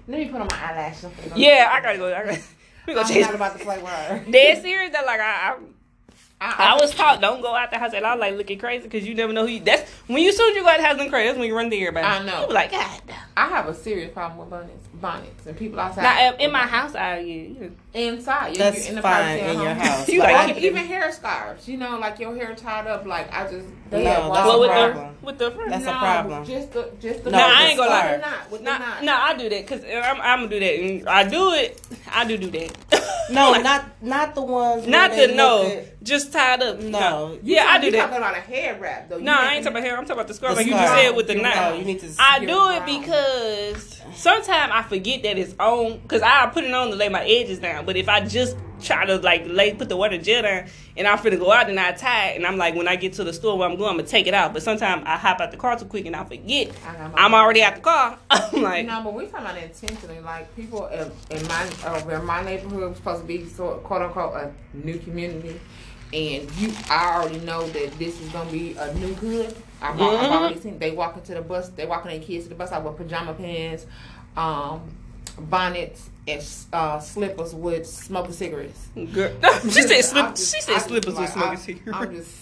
[0.08, 1.10] Let me put on my eyelashes.
[1.36, 2.14] yeah, I gotta go.
[2.14, 2.40] I gotta.
[2.86, 3.20] We go I'm check.
[3.20, 4.24] not about to play with her.
[4.30, 4.90] Dead serious.
[4.92, 5.56] That like I, I,
[6.40, 9.06] I, I was taught don't go out the house at all like looking crazy because
[9.06, 9.52] you never know who.
[9.52, 11.26] You, that's when you soon you go out the house looking crazy.
[11.28, 12.06] That's when you run to everybody.
[12.06, 12.48] I know.
[12.48, 13.00] You like God.
[13.36, 16.02] I have a serious problem with bonnets, bonnets, and people outside.
[16.02, 17.68] Now uh, in my house, I yeah.
[17.92, 20.08] Inside, That's you're in the fine in your house.
[20.08, 23.04] You but like- even hair scarves, you know, like your hair tied up.
[23.06, 25.16] Like I just, they No, that's wild- a Well, with problem.
[25.20, 25.70] the with the front.
[25.70, 26.44] That's a no, problem.
[26.44, 27.30] Just the, just the.
[27.30, 28.10] No, Nah, I ain't gonna lie.
[28.12, 29.04] With the knot, with the Nah, knot.
[29.04, 31.80] nah, I do that because I'm, I'm gonna do that, and I do it.
[32.12, 32.76] I do do that.
[33.30, 34.88] No, Like, not not the ones.
[34.88, 36.80] not the no, look just tied up.
[36.80, 37.38] No.
[37.44, 37.98] You yeah, I talk- do you that.
[38.06, 39.18] talking about a hair wrap though.
[39.18, 39.92] You No, I ain't talking about hair.
[39.96, 40.88] I'm talking about the scarf, like you scarf.
[40.90, 41.78] just said with the You're knot.
[41.78, 42.08] You need to.
[42.18, 45.98] I do it because sometimes I forget that it's on.
[45.98, 47.79] Because I put it on to lay my edges down.
[47.86, 50.66] But if I just try to like lay put the water gel down
[50.96, 53.12] and I'm finna go out and I tie it and I'm like when I get
[53.14, 54.52] to the store where I'm going I'm gonna take it out.
[54.52, 57.62] But sometimes I hop out the car too quick and I forget I I'm already
[57.62, 58.18] out the car.
[58.30, 60.20] I'm like No, but we talking about intentionally.
[60.20, 64.02] Like people in, in my uh, where my neighborhood was supposed to be sort quote
[64.02, 65.60] unquote a new community,
[66.12, 69.54] and you I already know that this is gonna be a new hood.
[69.82, 71.68] I've, al- I've already seen they walking to the bus.
[71.70, 73.86] They walking their kids to the bus out with pajama pants,
[74.36, 74.82] um,
[75.38, 78.88] bonnets, and uh, slippers with smoking cigarettes.
[79.12, 79.32] girl,
[79.64, 80.26] she said slip.
[80.30, 81.98] Just- She said just slippers like, with smoking I- cigarettes.
[81.98, 82.36] I'm just,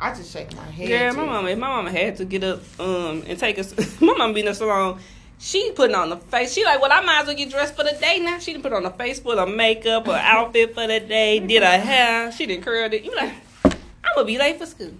[0.00, 0.88] I just shake my head.
[0.88, 3.72] Yeah, my mama, my mama had to get up um and take us.
[4.00, 5.00] My mama been in the salon.
[5.38, 6.52] She putting on the face.
[6.54, 8.38] She like, well, I might as well get dressed for the day now.
[8.38, 11.62] She didn't put on the face for the makeup, her outfit for the day, did
[11.62, 12.32] her hair.
[12.32, 13.04] She didn't curl it.
[13.04, 13.32] You like,
[13.64, 13.72] I'm
[14.14, 14.92] gonna be late for school.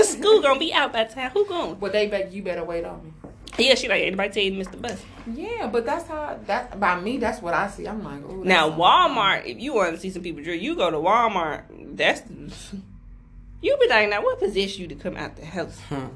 [0.00, 1.30] school gonna be out by the time.
[1.30, 1.74] Who going?
[1.76, 3.12] But they bet you better wait on me.
[3.58, 5.02] Yeah, she like anybody tell you to miss the bus.
[5.32, 7.16] Yeah, but that's how that by me.
[7.16, 7.88] That's what I see.
[7.88, 10.76] I'm like, ooh, that's Now Walmart, if you want to see some people drill, you
[10.76, 11.64] go to Walmart.
[11.96, 12.22] That's
[13.62, 15.80] you be like, now what possessed you to come out the house?
[15.88, 16.06] Hmm.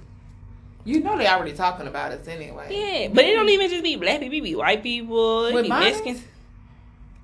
[0.84, 2.68] You know they already talking about us anyway.
[2.70, 4.38] Yeah, but it don't even just be black people.
[4.38, 5.46] It be white people.
[5.46, 5.98] It With be bonnets?
[5.98, 6.26] Mexicans.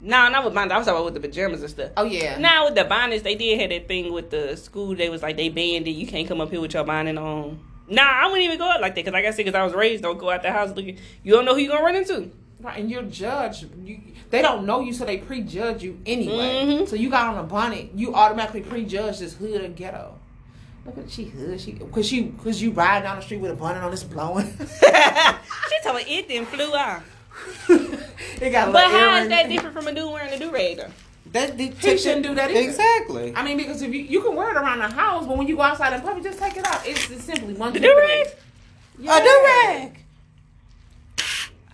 [0.00, 0.74] No, not with bonnets.
[0.74, 1.90] I was talking about with the pajamas and stuff.
[1.96, 2.38] Oh yeah.
[2.38, 4.94] Now with the bonnets, they did have that thing with the school.
[4.94, 5.92] They was like they banned it.
[5.92, 7.60] You can't come up here with your bonnet on.
[7.88, 9.74] Nah, I wouldn't even go out like that because, like I said, because I was
[9.74, 10.98] raised, don't go out the house looking.
[11.22, 12.30] You don't know who you gonna run into.
[12.60, 13.66] Right, and you're judged.
[13.84, 16.64] You, they don't know you, so they prejudge you anyway.
[16.64, 16.88] Mhm.
[16.88, 20.18] So you got on a bonnet, you automatically prejudge this hood and ghetto.
[20.84, 23.56] Look at she hood, she cause she cause you ride down the street with a
[23.56, 24.46] bonnet on, it's blowing.
[24.80, 27.02] she told me it then flew out.
[27.68, 30.78] it got a But how is that different from a dude wearing a do rag
[30.78, 30.90] though?
[31.36, 32.60] That, they, He shouldn't do that either.
[32.60, 33.32] Exactly.
[33.36, 35.56] I mean, because if you you can wear it around the house, but when you
[35.56, 36.86] go outside in public, just take it off.
[36.88, 37.72] It's, it's simply one.
[37.72, 37.88] The thing.
[37.90, 38.26] do rag?
[38.98, 39.18] Yeah.
[39.18, 39.98] A do rag.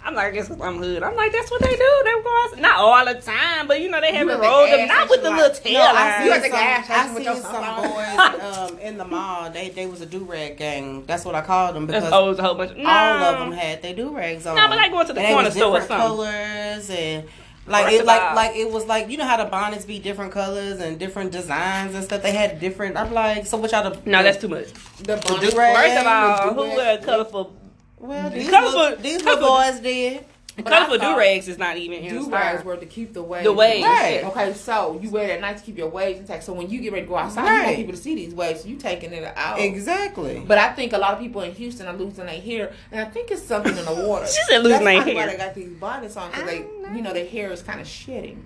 [0.04, 1.00] I'm like, I guess 'cause I'm hood.
[1.04, 1.90] I'm like, that's what they do.
[2.04, 2.60] They go outside.
[2.60, 5.08] Not all the time, but you know they have You it at rolled up, not
[5.08, 6.18] with the station, little tail No, I line.
[6.18, 9.04] seen You at the some, gas station I with seen some boys um, in the
[9.04, 9.50] mall.
[9.50, 11.04] They they was a do rag gang.
[11.06, 12.72] That's what I called them because That's always a whole bunch.
[12.72, 13.32] all No.
[13.32, 14.56] of them had they do rags on.
[14.56, 16.16] No, but like going to the And they corner was store or different something.
[16.16, 17.28] colors and
[17.72, 19.98] like First it like all- like it was like you know how the bonnets be
[19.98, 22.22] different colors and different designs and stuff.
[22.22, 22.96] They had different.
[22.96, 23.90] I'm like, so what y'all?
[23.90, 24.72] The, No, that's too much.
[24.98, 25.52] The bonnet.
[25.52, 26.76] First of all, who do-rag.
[26.76, 27.56] wear colorful
[27.98, 30.24] well these Colorful- little, these little colorful- boys did.
[30.56, 33.44] Colorful do rags is not even Do rags were to keep the waves.
[33.44, 33.86] The waves.
[33.86, 34.22] Right.
[34.24, 36.44] Okay, so you wear that night to keep your waves intact.
[36.44, 38.62] So when you get ready to go outside, you want people to see these waves.
[38.62, 39.58] So you taking it out.
[39.58, 40.42] Exactly.
[40.46, 43.04] But I think a lot of people in Houston are losing their hair, and I
[43.04, 44.26] think it's something in the water.
[44.26, 45.14] She said losing their hair.
[45.14, 46.92] Why they got these bonnets on because they, know.
[46.94, 48.44] you know, their hair is kind of shedding.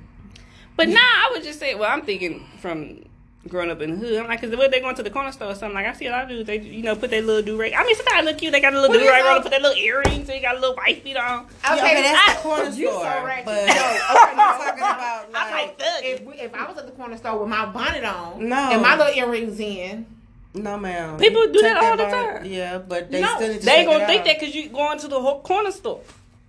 [0.77, 3.06] But nah, I would just say, well, I'm thinking from
[3.49, 4.19] growing up in the hood.
[4.21, 5.75] I'm like, cause what they going to the corner store or something?
[5.75, 7.73] Like I see a lot of dudes, they you know put their little do rag.
[7.75, 8.53] I mean, sometimes they look cute.
[8.53, 9.43] They got a little What do rag on, that?
[9.43, 10.27] put their little earrings.
[10.27, 11.47] They got a little white feet on.
[11.65, 13.25] Yeah, okay, that's I- the corner you so store.
[13.27, 13.45] ratchet.
[13.47, 15.81] but No, I'm talking about I'm like like.
[16.05, 18.57] If we, if I was at the corner store with my bonnet on No.
[18.73, 20.07] and my little earrings in,
[20.55, 21.19] no, ma'am.
[21.19, 22.45] People do that all the time.
[22.47, 24.27] Yeah, but they No, still need to They take gonna it think out.
[24.27, 26.01] that because you going to the whole corner store.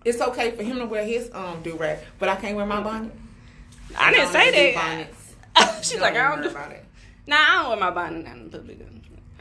[0.05, 2.81] it's okay for him to wear his um do rag, but I can't wear my
[2.81, 3.11] bonnet.
[3.97, 5.07] I didn't say that.
[5.83, 6.49] She's like, I don't worry do.
[6.55, 6.85] about it.
[7.27, 8.79] Nah, I don't wear my bonnet out in public.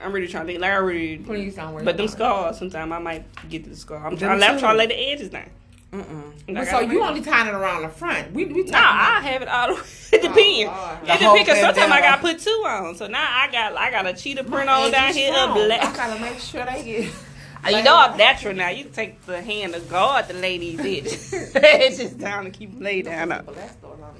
[0.02, 0.60] I'm really trying to think.
[0.60, 1.18] Like I really.
[1.18, 1.84] Please don't wear.
[1.84, 3.98] But them scars, sometimes I might get to the scar.
[3.98, 5.48] I'm Them trying, I'm trying to lay the edges down.
[5.92, 6.54] Mm-mm.
[6.54, 8.32] Like, so you only tying it around the front.
[8.32, 9.80] We we Nah, I have it all the way.
[10.12, 10.66] It depends.
[10.66, 10.98] Lord.
[11.02, 12.94] it depends because sometimes I got to put two on.
[12.96, 15.58] So now I got I got a cheetah print on down here, a strong.
[15.58, 17.12] I gotta make sure they get.
[17.68, 18.68] You know I'm natural now.
[18.68, 23.06] You take the hand of God, the ladies' It's just down to keep them laid
[23.06, 23.30] down.
[23.30, 24.14] But that's the alarm.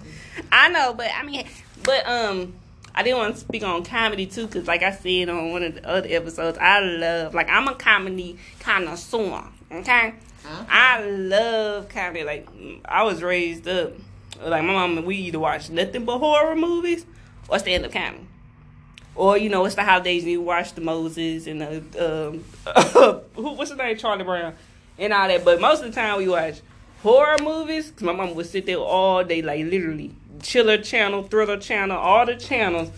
[0.50, 1.46] I know, but I mean,
[1.84, 2.54] but um,
[2.98, 5.74] I didn't want to speak on comedy too, cause like I said on one of
[5.74, 9.44] the other episodes, I love like I'm a comedy connoisseur.
[9.70, 10.64] Okay, Uh-huh.
[10.68, 12.24] I love comedy.
[12.24, 12.48] Like
[12.84, 13.92] I was raised up,
[14.40, 14.96] like my mom.
[14.96, 17.04] And we either watch nothing but horror movies
[17.48, 18.26] or stand up comedy.
[19.14, 22.44] Or you know, it's the holidays and you watch the Moses and the um,
[23.34, 24.54] who what's his name Charlie Brown
[24.98, 25.44] and all that.
[25.44, 26.60] But most of the time we watch
[27.02, 31.56] horror movies because my mom would sit there all day, like literally chiller channel, thriller
[31.58, 32.90] channel, all the channels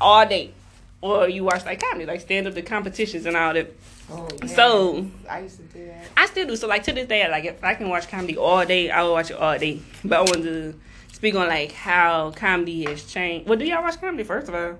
[0.00, 0.52] all day.
[1.00, 3.70] Or you watch like comedy, like stand up the competitions and all that.
[4.10, 4.46] Oh, yeah.
[4.48, 6.04] So- I used to do that.
[6.16, 6.56] I still do.
[6.56, 9.12] So like to this day, like if I can watch comedy all day, I will
[9.12, 9.80] watch it all day.
[10.04, 10.80] But I wanted to
[11.12, 13.48] speak on like how comedy has changed.
[13.48, 14.78] Well, do y'all watch comedy first of all?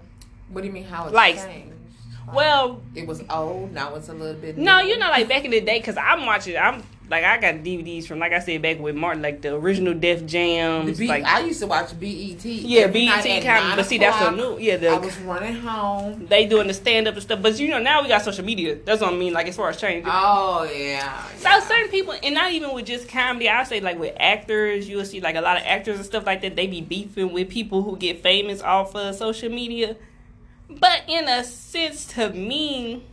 [0.48, 0.84] What do you mean?
[0.84, 1.72] How it's Like- changed?
[2.32, 3.72] Well, it was old.
[3.72, 4.56] Now it's a little bit.
[4.56, 4.88] no, new.
[4.88, 6.56] you know, like back in the day, cause I'm watching.
[6.56, 9.92] I'm like I got DVDs from like I said back with Martin, like the original
[9.92, 10.98] Def The Jams.
[10.98, 12.44] B- like I used to watch BET.
[12.44, 13.76] yeah, BET at comedy.
[13.76, 14.36] But see, that's o'clock.
[14.36, 14.58] new.
[14.58, 16.26] Yeah, I was running home.
[16.26, 17.42] they doing the stand up and stuff.
[17.42, 18.78] But you know, now we got social media.
[18.84, 19.34] That's what I mean.
[19.34, 20.06] Like as far as change.
[20.08, 21.26] Oh yeah.
[21.36, 21.60] So yeah.
[21.60, 25.20] certain people, and not even with just comedy, I say like with actors, you'll see
[25.20, 26.56] like a lot of actors and stuff like that.
[26.56, 29.96] They be beefing with people who get famous off of social media.
[30.70, 33.04] But in a sense, to me,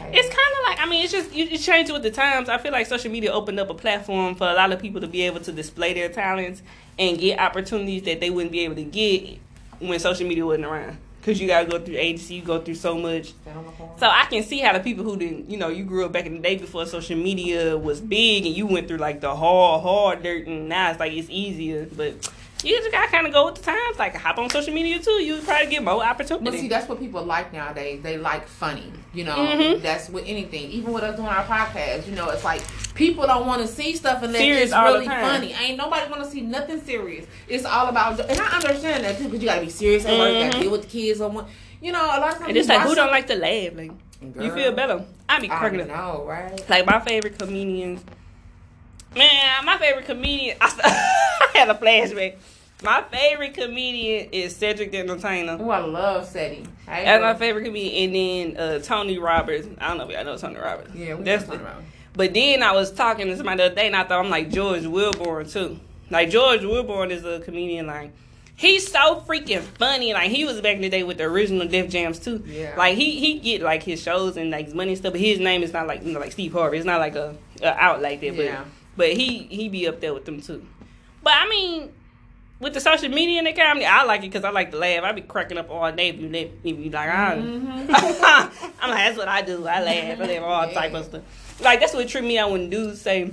[0.00, 2.48] it's kind of like I mean, it's just you, you change with the times.
[2.48, 5.08] I feel like social media opened up a platform for a lot of people to
[5.08, 6.62] be able to display their talents
[6.98, 9.38] and get opportunities that they wouldn't be able to get
[9.80, 10.98] when social media wasn't around.
[11.22, 13.34] Cause you gotta go through agency, you go through so much.
[13.42, 13.92] Stand on the corner.
[13.98, 16.24] So I can see how the people who didn't, you know, you grew up back
[16.26, 19.82] in the day before social media was big, and you went through like the hard,
[19.82, 21.86] hard dirt, and now it's like it's easier.
[21.94, 22.30] But
[22.64, 23.98] you just gotta kind of go with the times.
[23.98, 25.12] Like hop on social media too.
[25.22, 28.00] You probably get more But see, that's what people like nowadays.
[28.02, 28.92] They like funny.
[29.14, 29.82] You know, Mhm.
[29.82, 30.70] that's with anything.
[30.70, 32.62] Even with us doing our podcast, you know, it's like
[32.94, 35.54] people don't want to see stuff unless Serious it's really funny.
[35.54, 37.26] Ain't nobody want to see nothing serious.
[37.48, 40.18] It's all about, and I understand that too, because you got to be serious at
[40.18, 40.32] work.
[40.34, 40.52] You got Mhm.
[40.54, 41.46] to deal with the kids on one.
[41.80, 42.48] You know, a lot of times.
[42.48, 43.76] and it's like who don't like to laugh?
[43.76, 45.04] Like something- you feel better.
[45.28, 45.88] I be I cracking up.
[45.88, 46.68] know, right?
[46.68, 48.00] Like my favorite comedians.
[49.18, 50.56] Man, my favorite comedian.
[50.60, 52.36] I, had a flashback.
[52.84, 55.56] My favorite comedian is Cedric the Entertainer.
[55.60, 56.64] Oh, I love Seti.
[56.86, 58.14] Hey, That's my favorite comedian.
[58.14, 59.66] And then uh, Tony Roberts.
[59.78, 60.94] I don't know if y'all know Tony Roberts.
[60.94, 61.82] Yeah, we That's talking the- about.
[62.14, 64.50] But then I was talking to somebody the other day, and I thought I'm like
[64.50, 65.78] George Willborn too.
[66.10, 67.86] Like George Willborn is a comedian.
[67.86, 68.12] Like
[68.56, 70.12] he's so freaking funny.
[70.14, 72.42] Like he was back in the day with the original Def Jams too.
[72.46, 72.74] Yeah.
[72.76, 75.12] Like he he get like his shows and like his money and stuff.
[75.12, 76.78] But his name is not like you know like Steve Harvey.
[76.78, 78.34] It's not like a, a out like that.
[78.36, 78.64] But Yeah.
[78.98, 80.66] But he he be up there with them too.
[81.22, 81.92] But I mean.
[82.60, 85.04] With the social media and the comedy, I like it because I like to laugh.
[85.04, 86.10] I be cracking up all day.
[86.10, 88.74] You they you be like, I, Mm-hmm.
[88.82, 89.64] I'm like, that's what I do.
[89.64, 90.20] I laugh.
[90.20, 90.74] I laugh all Yeah.
[90.74, 91.60] type of stuff.
[91.62, 93.30] Like that's what tripped me out when dudes say,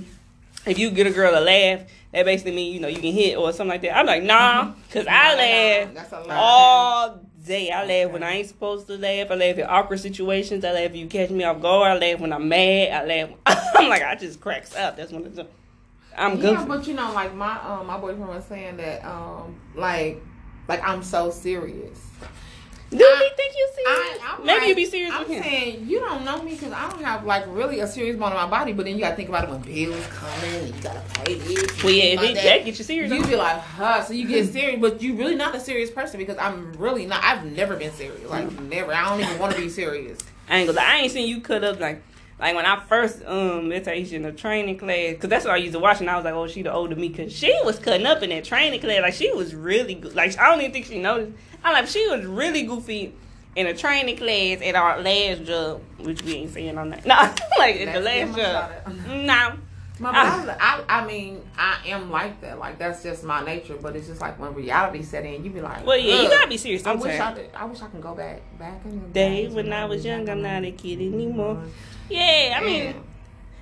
[0.64, 1.80] if you get a girl to laugh,
[2.12, 3.96] that basically mean you know you can hit or something like that.
[3.98, 6.30] I'm like, nah, because I laugh That's a lot.
[6.30, 7.70] all day.
[7.70, 9.30] I laugh when I ain't supposed to laugh.
[9.30, 10.64] I laugh in awkward situations.
[10.64, 11.90] I laugh if you catch me off guard.
[11.90, 12.92] I laugh when I'm mad.
[12.92, 13.30] I laugh.
[13.76, 14.96] I'm like, I just cracks up.
[14.96, 15.46] That's what I do.
[16.16, 20.22] I'm Yeah, but you know, like my um my boyfriend was saying that um like
[20.68, 22.00] like I'm so serious.
[22.90, 24.20] Do he think you serious?
[24.22, 25.42] I, Maybe like, you be serious I'm with him.
[25.42, 28.36] saying you don't know me because I don't have like really a serious bone in
[28.36, 28.72] my body.
[28.72, 31.34] But then you got to think about it when bills coming and you gotta pay
[31.34, 31.82] this.
[31.82, 33.10] Well, yeah, if it, that get you serious.
[33.12, 34.02] You be like, huh?
[34.02, 37.24] So you get serious, but you really not a serious person because I'm really not.
[37.24, 38.28] I've never been serious.
[38.30, 38.68] Like Mm.
[38.68, 38.92] never.
[38.94, 40.18] I don't even want to be serious.
[40.48, 42.02] I ain't gonna I ain't seen you cut up like
[42.38, 45.80] like when I first um in the training class because that's what I used to
[45.80, 48.22] watch and I was like oh she the older me because she was cutting up
[48.22, 51.00] in that training class like she was really good like I don't even think she
[51.00, 51.32] noticed
[51.66, 53.12] I'm like she was really goofy
[53.56, 57.16] in a training class at our last job which we ain't saying on that no
[57.58, 59.26] like at the last give 'em a job.
[59.26, 59.52] no
[59.98, 62.58] My brother, I, I mean, I am like that.
[62.58, 63.78] Like that's just my nature.
[63.80, 66.48] But it's just like when reality set in, you be like, well yeah you gotta
[66.48, 69.08] be serious I wish I did, I wish I can go back back in the
[69.08, 71.14] days when I was young I'm not a kid mm-hmm.
[71.14, 71.62] anymore.
[72.10, 72.94] Yeah I mean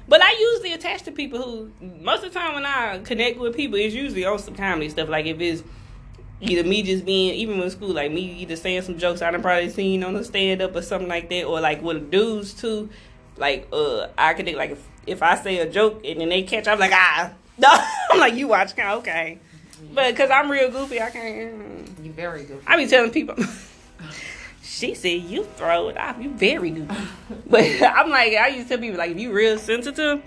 [0.09, 3.55] But I usually attach to people who most of the time when I connect with
[3.55, 5.09] people, it's usually on some comedy stuff.
[5.09, 5.63] Like if it's
[6.41, 9.43] either me just being even with school, like me either saying some jokes I done
[9.43, 12.91] probably seen on the stand up or something like that, or like with dudes too.
[13.37, 16.69] Like uh, I connect like if, if I say a joke and then they catch,
[16.69, 17.69] I'm like ah, no,
[18.11, 19.39] I'm like you watch, okay.
[19.93, 21.99] But because I'm real goofy, I can't.
[22.03, 22.63] you very good.
[22.67, 23.37] I be telling people.
[24.75, 26.17] She said you throw it off.
[26.21, 27.07] You very goofy.
[27.47, 30.21] but I'm like I used to tell people like if you real sensitive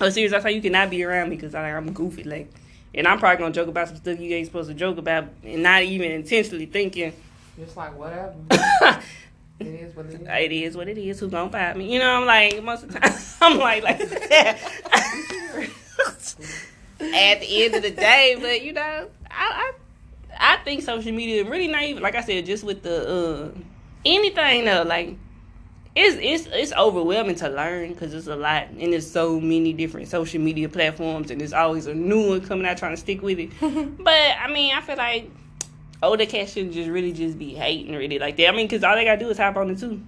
[0.00, 2.22] or serious, that's how you cannot be around me because I'm goofy.
[2.22, 2.52] Like,
[2.94, 5.62] and I'm probably gonna joke about some stuff you ain't supposed to joke about, and
[5.62, 7.12] not even intentionally thinking
[7.58, 8.34] Just like whatever.
[9.60, 10.20] it is what it is.
[10.22, 11.20] it is what it is.
[11.20, 11.92] Who gonna find me?
[11.92, 14.00] You know, I'm like most of the time I'm like like
[17.00, 19.72] at the end of the day, but you know, I
[20.40, 23.50] I, I think social media really not even like I said, just with the uh,
[24.04, 25.16] anything though, like
[25.96, 30.08] it's it's it's overwhelming to learn because it's a lot and there's so many different
[30.08, 33.38] social media platforms and there's always a new one coming out trying to stick with
[33.38, 33.50] it.
[33.60, 35.30] but I mean, I feel like
[36.02, 38.48] oh, older cats should just really just be hating really like that.
[38.48, 40.02] I mean, because all they gotta do is hop on it too.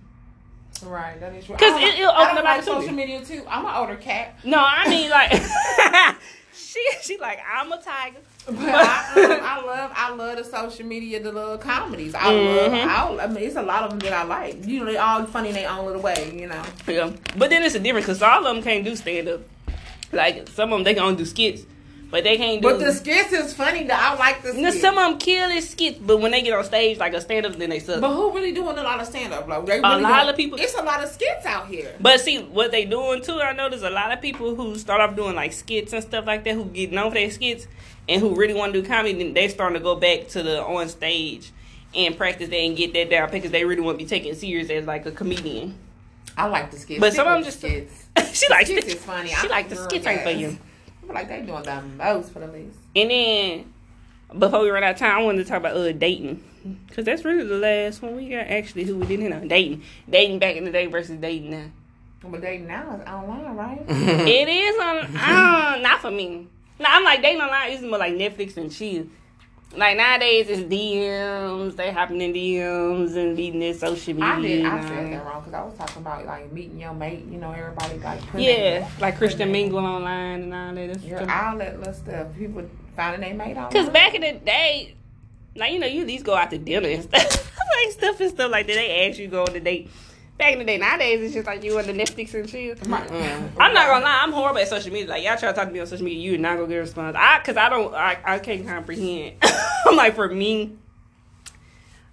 [0.85, 1.55] Right, that is true.
[1.57, 3.43] 'Cause I don't- it- it'll I open don't up like social media too.
[3.49, 5.33] I'm an older cat, No, I mean like
[6.57, 8.19] she she like I'm a tiger.
[8.47, 12.15] but I, um, I love I love the social media, the little comedies.
[12.15, 12.73] I love.
[12.73, 12.85] Mhm.
[12.87, 14.65] I, I mean, it's a lot of them that I like.
[14.67, 16.33] You know, they all funny in their own little way.
[16.35, 16.63] You know.
[16.87, 19.41] Yeah, but then it's a difference because all of them can't do stand up.
[20.13, 21.63] Like some of them, they can only do skits,
[22.11, 22.69] but they can't do.
[22.69, 23.85] But the skits is funny.
[23.85, 23.95] Though.
[23.95, 24.81] I like the No, skits.
[24.81, 27.47] some of them kill their skits, but when they get on stage like a stand
[27.47, 28.01] up, then they suck.
[28.01, 29.49] But who really doing a lot of stand up?
[29.49, 31.95] Like, they A lot doing- of people- It's a lot of skits out here.
[32.01, 33.41] But see what they doing too.
[33.41, 36.27] I know there's a lot of people who start off doing like skits and stuff
[36.27, 37.67] like that who get known for their skits
[38.09, 39.15] and who really want to do comedy.
[39.15, 41.51] Then they starting to go back to the on stage
[41.95, 44.71] and practice that and get that down because they really want to be taken serious
[44.71, 45.75] as like a comedian.
[46.39, 47.01] I like the skits.
[47.01, 48.07] But some of them just skits.
[48.39, 49.31] she likes skits is funny.
[49.31, 50.59] She I'm like the skits ain't for you.
[51.09, 52.79] Like they doing the most for the least.
[52.95, 53.73] And then
[54.39, 56.43] before we run out of time, I wanted to talk about uh dating
[56.87, 58.47] because that's really the last one we got.
[58.47, 61.67] Actually, who we didn't know dating, dating back in the day versus dating now.
[62.23, 63.85] But dating now is online, right?
[63.89, 66.49] it is on, uh, not for me.
[66.79, 69.07] No, I'm like dating online is more like Netflix and chill.
[69.75, 71.77] Like nowadays, it's DMs.
[71.77, 74.29] They hopping in DMs and meeting their social media.
[74.29, 74.65] I did.
[74.65, 75.11] I said all.
[75.11, 77.25] that wrong because I was talking about like meeting your mate.
[77.27, 81.03] You know, everybody like Yeah, like Christian Mingle online and all that.
[81.03, 82.29] Your Because outlet list stuff.
[82.39, 82.65] People
[82.95, 83.93] finding their mate online.
[83.93, 84.95] back in the day,
[85.57, 87.53] like you know, you at least go out to dinner and stuff,
[87.85, 88.75] like stuff and stuff like that.
[88.75, 89.91] They ask you to go on a date.
[90.39, 92.75] Back in the day, nowadays it's just like you on the Netflix and chill.
[92.87, 93.11] Right.
[93.59, 95.09] I'm not gonna lie, I'm horrible at social media.
[95.09, 96.81] Like y'all try to talk to me on social media, you're not gonna get a
[96.81, 97.17] response.
[97.19, 99.37] I, cause I don't, I, I can't comprehend.
[99.87, 100.77] I'm like for me,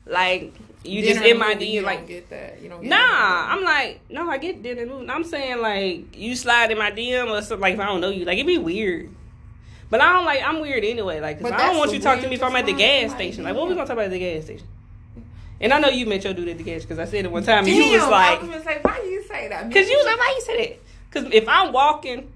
[0.05, 0.53] like
[0.85, 2.61] you just in my DM, you like get that.
[2.61, 2.97] You don't get Nah.
[3.53, 5.09] I'm like, no, I get dinner moving.
[5.09, 8.09] I'm saying like you slide in my DM or something like if I don't know
[8.09, 9.09] you, like it'd be weird.
[9.89, 12.27] But I don't like I'm weird anyway, like I don't want you to talk to
[12.27, 13.43] me if I'm at the gas station.
[13.43, 14.65] like, Like what we gonna talk about at the gas station?
[15.61, 17.43] And I know you met your dude at the gas because I said it one
[17.43, 19.71] time and you was like, I was gonna say, why you say that?
[19.71, 20.79] Cause you was like, why you say that?
[21.11, 22.29] Cause if I'm walking,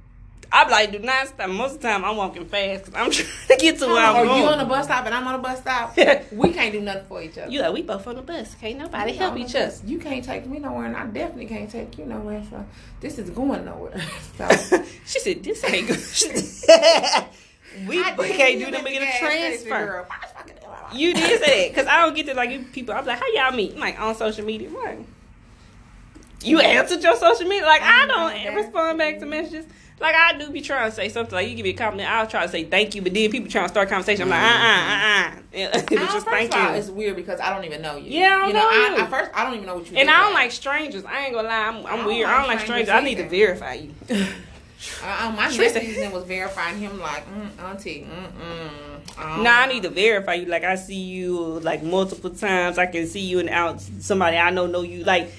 [0.50, 1.50] I'm like, do not stop.
[1.50, 4.16] Most of the time, I'm walking fast because I'm trying to get to where I'm
[4.16, 4.42] Or going.
[4.44, 5.98] you on the bus stop and I'm on the bus stop.
[6.32, 7.52] we can't do nothing for each other.
[7.52, 8.56] You like, we both on the bus.
[8.56, 9.74] Can't nobody You help each other.
[9.86, 12.44] You can't take me nowhere, and I definitely can't take you nowhere.
[12.50, 12.66] So
[13.02, 14.02] this is going nowhere.
[14.38, 17.28] So she said, this ain't good.
[17.88, 20.08] we I can't do them at get a transfer.
[20.94, 22.94] You did say that because I don't get to like you people.
[22.96, 23.74] I'm like, how y'all meet?
[23.74, 25.06] I'm like on social media, right?
[26.44, 27.66] You answered your social media.
[27.66, 28.06] Like I I
[28.44, 29.66] don't respond back to messages.
[30.00, 31.34] Like I do be trying to say something.
[31.34, 33.02] Like you give me a compliment, I'll try to say thank you.
[33.02, 34.24] But then people trying to start a conversation.
[34.24, 35.42] I'm like, uh, uh, uh, uh.
[35.54, 36.78] It Just just thank of all, you.
[36.78, 38.12] it's weird because I don't even know you.
[38.12, 39.02] Yeah, I don't you know, know I, you.
[39.04, 39.98] at first I don't even know what you.
[39.98, 41.04] And I don't like strangers.
[41.04, 41.68] I ain't gonna lie.
[41.68, 42.28] I'm, I'm don't weird.
[42.28, 42.90] like I don't like strangers.
[42.90, 43.96] I need to verify you.
[45.04, 49.44] Uh, my Tristan- next season was verifying him like, mm, auntie, mm mm.
[49.44, 50.46] Nah, I need to verify you.
[50.46, 52.78] Like I see you like multiple times.
[52.78, 55.04] I can see you and out somebody I know know you.
[55.04, 55.32] Like,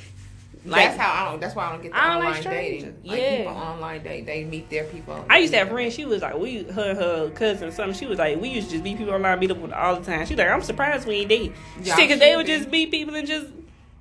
[0.64, 1.40] like that's how I don't.
[1.40, 2.96] That's why I don't get the I don't like online dating.
[3.04, 3.36] Like Yeah.
[3.36, 5.24] people online date, they meet their people.
[5.30, 5.92] I used to have a friend.
[5.92, 7.94] She was like, we her her cousin or something.
[7.96, 10.04] She was like, we used to just meet people online, meet up with all the
[10.04, 10.26] time.
[10.26, 11.52] She was like, I'm surprised we ain't date.
[11.84, 12.56] She cause they would be.
[12.56, 13.46] just meet people and just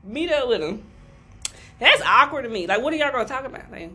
[0.04, 0.84] meet up with them.
[1.80, 2.66] That's awkward to me.
[2.66, 3.72] Like, what are y'all gonna talk about?
[3.72, 3.92] Like,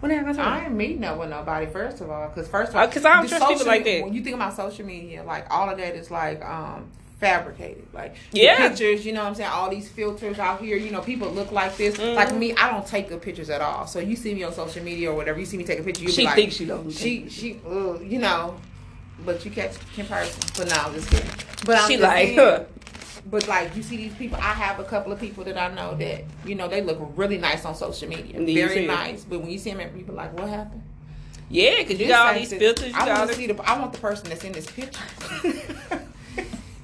[0.00, 1.66] what are y'all gonna talk I ain't meeting up with nobody.
[1.66, 4.02] First of all, because first of all, Uh, 'cause I don't trust people like that.
[4.04, 6.86] When you think about social media, like all of that is like um
[7.20, 7.86] fabricated.
[7.92, 8.68] Like the Yeah.
[8.68, 9.50] pictures, you know what I'm saying?
[9.52, 11.96] All these filters out here, you know, people look like this.
[11.96, 12.14] Mhm.
[12.16, 13.86] Like me, I don't take good pictures at all.
[13.86, 16.02] So you see me on social media or whatever, you see me take a picture,
[16.02, 16.90] you She be like, thinks she don't.
[16.90, 18.54] she she uh, you know.
[19.22, 20.40] But you catch comparison.
[20.56, 21.28] But no, I'm just kidding.
[21.66, 22.60] But I'm she just like, saying, huh.
[23.30, 25.94] But like you see these people, I have a couple of people that I know
[25.96, 28.86] that you know they look really nice on social media, very it.
[28.88, 29.24] nice.
[29.24, 30.82] But when you see them, people like, what happened?
[31.48, 32.88] yeah, cause you got all these the- filters.
[32.88, 33.62] You I want to see the.
[33.62, 35.02] I want the person that's in this picture.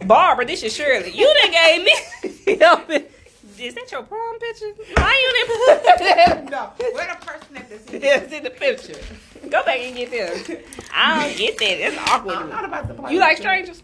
[0.04, 1.10] Barbara, this is Shirley.
[1.10, 1.92] You done gave me.
[3.58, 4.72] is that your prom picture?
[4.94, 6.50] Why you didn't put that?
[6.50, 9.00] no, where the person that that's in It's in the picture.
[9.48, 10.58] Go back and get them.
[10.94, 11.86] I don't get that.
[11.88, 12.36] It's awkward.
[12.36, 13.12] I'm not about to play.
[13.12, 13.82] You like strangers?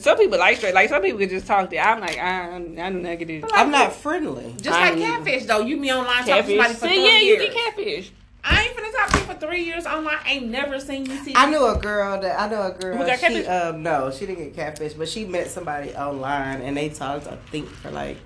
[0.00, 0.74] Some people like straight.
[0.74, 1.78] Like some people can just talk to.
[1.78, 3.44] I'm like, I, I'm negative.
[3.52, 4.54] I'm not friendly.
[4.56, 7.04] Just like I ain't catfish though, you be online talking to somebody for See, three
[7.04, 7.42] yeah, you years.
[7.42, 8.12] get catfish.
[8.46, 10.18] I ain't finna talk to you for three years online.
[10.26, 11.32] Ain't never seen you see.
[11.34, 12.96] I knew a girl that I know a girl.
[12.96, 16.76] Who got she um no, she didn't get catfish, but she met somebody online and
[16.76, 17.26] they talked.
[17.26, 18.18] I think for like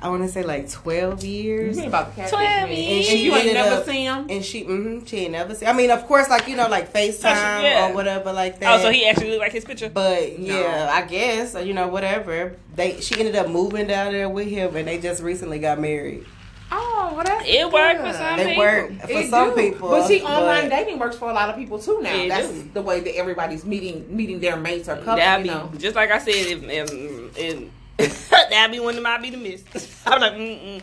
[0.00, 1.76] I want to say like twelve years.
[1.76, 3.08] You ain't about 12 years.
[3.08, 4.26] And you ain't ended never up- seen him.
[4.28, 5.68] And she, mm-hmm, she ain't never seen.
[5.68, 7.90] I mean, of course, like you know, like FaceTime Yeah.
[7.90, 8.78] or whatever, like that.
[8.78, 9.88] Oh, so he actually looked like his picture.
[9.88, 10.60] But No.
[10.60, 12.56] yeah, I guess you know whatever.
[12.74, 16.26] They she ended up moving down there with him, and they just recently got married.
[16.70, 18.64] Oh, well, that's It worked for some They people.
[18.64, 19.54] work for It some do.
[19.70, 22.12] people, but see, online but- dating works for a lot of people too now.
[22.12, 22.70] It That's do.
[22.74, 25.16] the way that everybody's meeting meeting their mates or couples.
[25.18, 26.34] That'd You be know, just like I said.
[26.34, 27.62] If, if, if
[28.50, 29.64] that'd be one that might be the miss.
[30.06, 30.82] I'm like, mm-mm.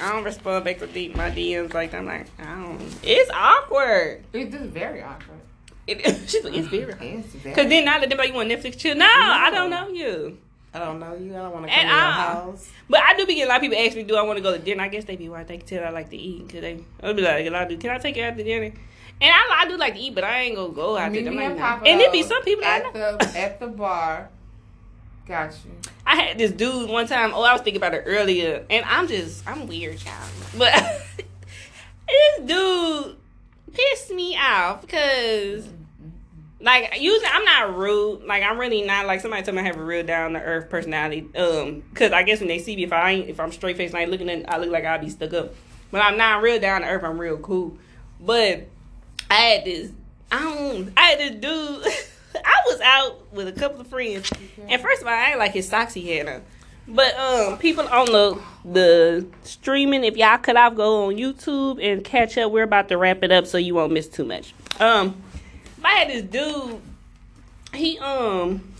[0.00, 2.80] I don't respond back to deep my DMs like I'm like, I don't.
[3.02, 4.24] It's awkward.
[4.32, 5.38] it is just very awkward.
[5.86, 6.92] It, she's like, it's very.
[7.00, 7.54] It's very.
[7.54, 8.96] Cause then now that you want Netflix chill?
[8.96, 10.38] No, I don't know you.
[10.74, 11.34] I don't know you.
[11.34, 12.68] I don't want to come to your I- house.
[12.88, 14.42] But I do be getting a lot of people ask me, do I want to
[14.42, 14.82] go to dinner?
[14.82, 16.48] I guess they be why they can tell I like to eat.
[16.50, 18.44] Cause they, I'll be like, a lot of, do- can I take you out to
[18.44, 18.72] dinner?
[19.18, 21.32] And I, I do like to eat, but I ain't gonna go out Meet there.
[21.32, 23.16] I'm me like, and and it be some people I at know.
[23.16, 24.28] the at the bar.
[25.26, 25.72] Got you.
[26.06, 27.32] I had this dude one time.
[27.34, 30.30] Oh, I was thinking about it earlier, and I'm just I'm weird, child.
[30.56, 30.72] But
[32.08, 33.16] this dude
[33.72, 35.68] pissed me off because,
[36.60, 38.22] like, usually I'm not rude.
[38.22, 40.70] Like, I'm really not like somebody told me I have a real down to earth
[40.70, 41.26] personality.
[41.36, 43.96] Um, because I guess when they see me, if I ain't, if I'm straight faced
[43.96, 45.54] I ain't looking at, I look like I'll be stuck up.
[45.90, 47.02] But I'm not real down to earth.
[47.02, 47.76] I'm real cool.
[48.20, 48.68] But
[49.28, 49.90] I had this.
[50.30, 50.92] I don't.
[50.96, 51.92] I had this dude.
[52.44, 54.30] I was out with a couple of friends,
[54.68, 56.42] and first of all, I ain't like his socks he had on.
[56.88, 62.04] But um, people on the the streaming, if y'all cut off, go on YouTube and
[62.04, 62.52] catch up.
[62.52, 64.54] We're about to wrap it up, so you won't miss too much.
[64.78, 65.20] Um,
[65.84, 66.80] I had this dude.
[67.74, 68.72] He um,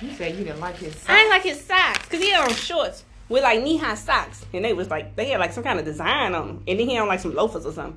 [0.00, 0.94] You said you didn't like his.
[0.94, 1.08] Socks.
[1.08, 4.44] I ain't like his socks because he had on shorts with like knee high socks,
[4.52, 6.88] and they was like they had like some kind of design on them, and then
[6.88, 7.96] he had on like some loafers or something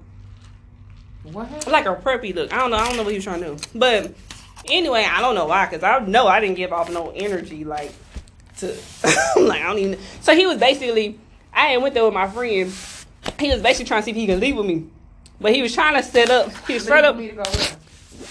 [1.31, 2.53] What like a preppy look.
[2.53, 2.77] I don't know.
[2.77, 3.57] I don't know what he was trying to do.
[3.75, 4.13] But
[4.71, 5.65] anyway, I don't know why.
[5.67, 7.91] Cause I know I didn't give off no energy like
[8.57, 8.75] to.
[9.37, 9.99] Like I don't even.
[10.21, 11.19] So he was basically.
[11.53, 12.71] I had went there with my friend.
[13.39, 14.87] He was basically trying to see if he could leave with me,
[15.41, 16.51] but he was trying to set up.
[16.67, 17.43] He was Leave up me to go.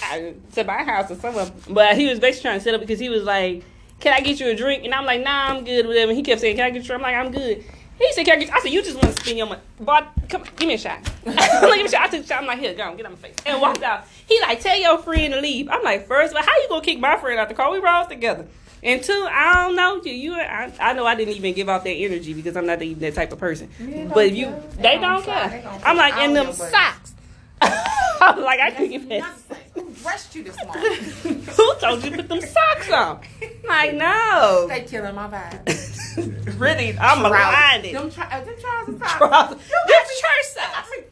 [0.03, 1.51] I- to my house or somewhere.
[1.68, 3.64] But he was basically trying to set up because he was like,
[4.01, 6.11] "Can I get you a drink?" And I'm like, "Nah, I'm good." Whatever.
[6.11, 7.64] And he kept saying, "Can I get you?" I'm like, "I'm good."
[7.99, 8.55] He said, "Can I get?" You?
[8.55, 10.99] I said, "You just want to spend your money." But come, give me a shot.
[11.26, 12.40] I'm like, "Give me a shot." I took a shot.
[12.42, 14.05] I'm like, "Here, go on, get on my face," and walked out.
[14.26, 16.82] He like, "Tell your friend to leave." I'm like, first of all, how you gonna
[16.82, 17.70] kick my friend out the car?
[17.70, 18.47] We rode together."
[18.82, 20.12] And two, I don't know you.
[20.12, 23.01] You, I, I know I didn't even give off that energy because I'm not even
[23.01, 23.68] that type of person.
[23.78, 25.49] But don't you, they, They don't care.
[25.49, 27.14] They gonna I'm like in them socks.
[27.61, 29.44] I'm like I couldn't past.
[29.74, 31.42] Who brushed you this morning?
[31.57, 33.20] Who told you to put them socks on?
[33.66, 34.66] Like, no.
[34.68, 36.36] they killing my vibe.
[36.59, 37.94] Really, I'm blinded.
[37.94, 39.12] Them, tri- uh, them trousers socks.
[39.16, 39.48] Trousers.
[39.50, 40.74] Them Them got me- church socks.
[40.74, 41.04] I mean,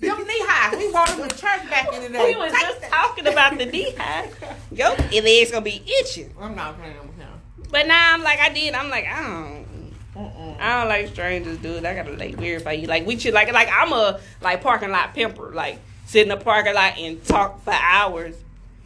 [0.00, 0.76] Them knee high.
[0.76, 2.34] We wore them to church back in the day.
[2.34, 4.28] We was just talking about the knee high.
[4.70, 6.34] Yo, your legs gonna be itching.
[6.40, 7.28] I'm not playing with him.
[7.70, 8.74] But now I'm like, I did.
[8.74, 9.66] I'm like, I don't.
[10.14, 10.58] Mm-mm.
[10.60, 11.84] I don't like strangers, dude.
[11.84, 12.86] I gotta like verify you.
[12.86, 15.52] Like we should like like I'm a like parking lot pimper.
[15.52, 18.34] Like sit in the parking lot and talk for hours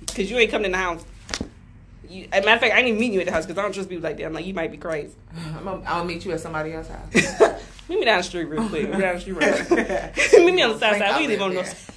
[0.01, 1.05] because you ain't coming in the house.
[2.11, 3.57] You, as a matter of fact, I ain't even meet you at the house because
[3.57, 4.27] I don't trust people like that.
[4.27, 5.15] I'm like, you might be crazy.
[5.57, 7.63] I'm gonna, I'll meet you at somebody else's house.
[7.89, 8.85] Meet me down the street real quick.
[8.85, 10.17] Meet me down the street real quick.
[10.17, 11.21] Meet me on the south side.
[11.21, 11.91] We live on the north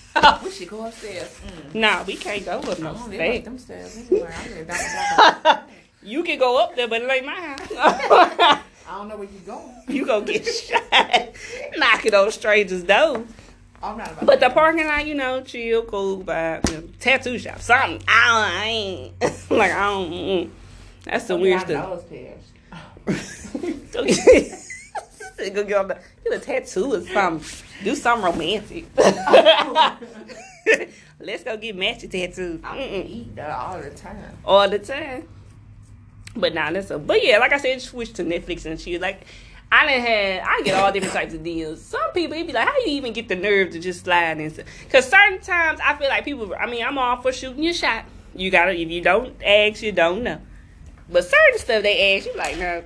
[0.43, 1.39] we should go upstairs.
[1.71, 1.75] Mm.
[1.75, 3.45] Nah, we can't go up no don't live up state.
[3.45, 4.33] them stairs anywhere.
[4.35, 5.63] I live down.
[6.01, 8.61] You can go up there, but it ain't my house.
[8.87, 9.83] I don't know where you going.
[9.87, 11.35] you gonna get shot
[11.77, 13.25] knocking on strangers' doors.
[13.83, 16.97] I'm not about But the parking lot, you know, chill, cool, vibe.
[16.99, 18.01] Tattoo shop, something.
[18.07, 19.13] I, I ain't
[19.51, 20.11] like I don't.
[20.11, 20.49] Mm,
[21.03, 22.05] that's some weird My stuff.
[25.53, 27.65] go get on the get a tattoo or something.
[27.83, 28.85] Do something romantic.
[31.19, 32.61] Let's go get matching tattoos.
[32.63, 34.37] I eat that all the time.
[34.45, 35.27] all the time.
[36.35, 36.97] But nah, that's a.
[36.97, 39.01] But yeah, like I said, switch to Netflix and shit.
[39.01, 39.25] Like
[39.73, 41.81] I didn't had, I get all different types of deals.
[41.81, 44.63] Some people, it be like, how you even get the nerve to just slide into?
[44.83, 46.53] Because certain times, I feel like people.
[46.53, 48.05] I mean, I'm all for shooting your shot.
[48.35, 50.39] You gotta, if you don't ask, you don't know.
[51.09, 52.83] But certain stuff they ask, you like, no.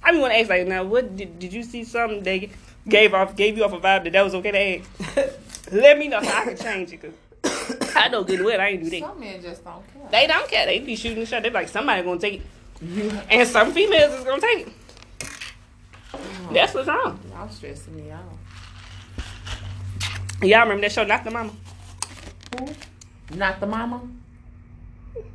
[0.00, 2.50] I mean, want to ask like, now, what did, did you see something they
[2.86, 5.72] gave off, gave you off a vibe that that was okay to ask?
[5.72, 7.02] Let me know so I can change it.
[7.02, 9.00] Cause I know good and well I ain't do that.
[9.00, 10.08] Some men just don't care.
[10.12, 10.66] They don't care.
[10.66, 11.42] They be shooting the shot.
[11.42, 12.42] They be like, somebody gonna take
[12.82, 13.24] it.
[13.28, 14.72] And some females is gonna take it.
[16.52, 17.18] That's what's wrong.
[17.30, 18.22] Y'all stressing me out.
[20.42, 21.52] Y'all remember that show, Not the Mama?
[22.58, 22.68] Who?
[23.36, 24.00] Not the mama.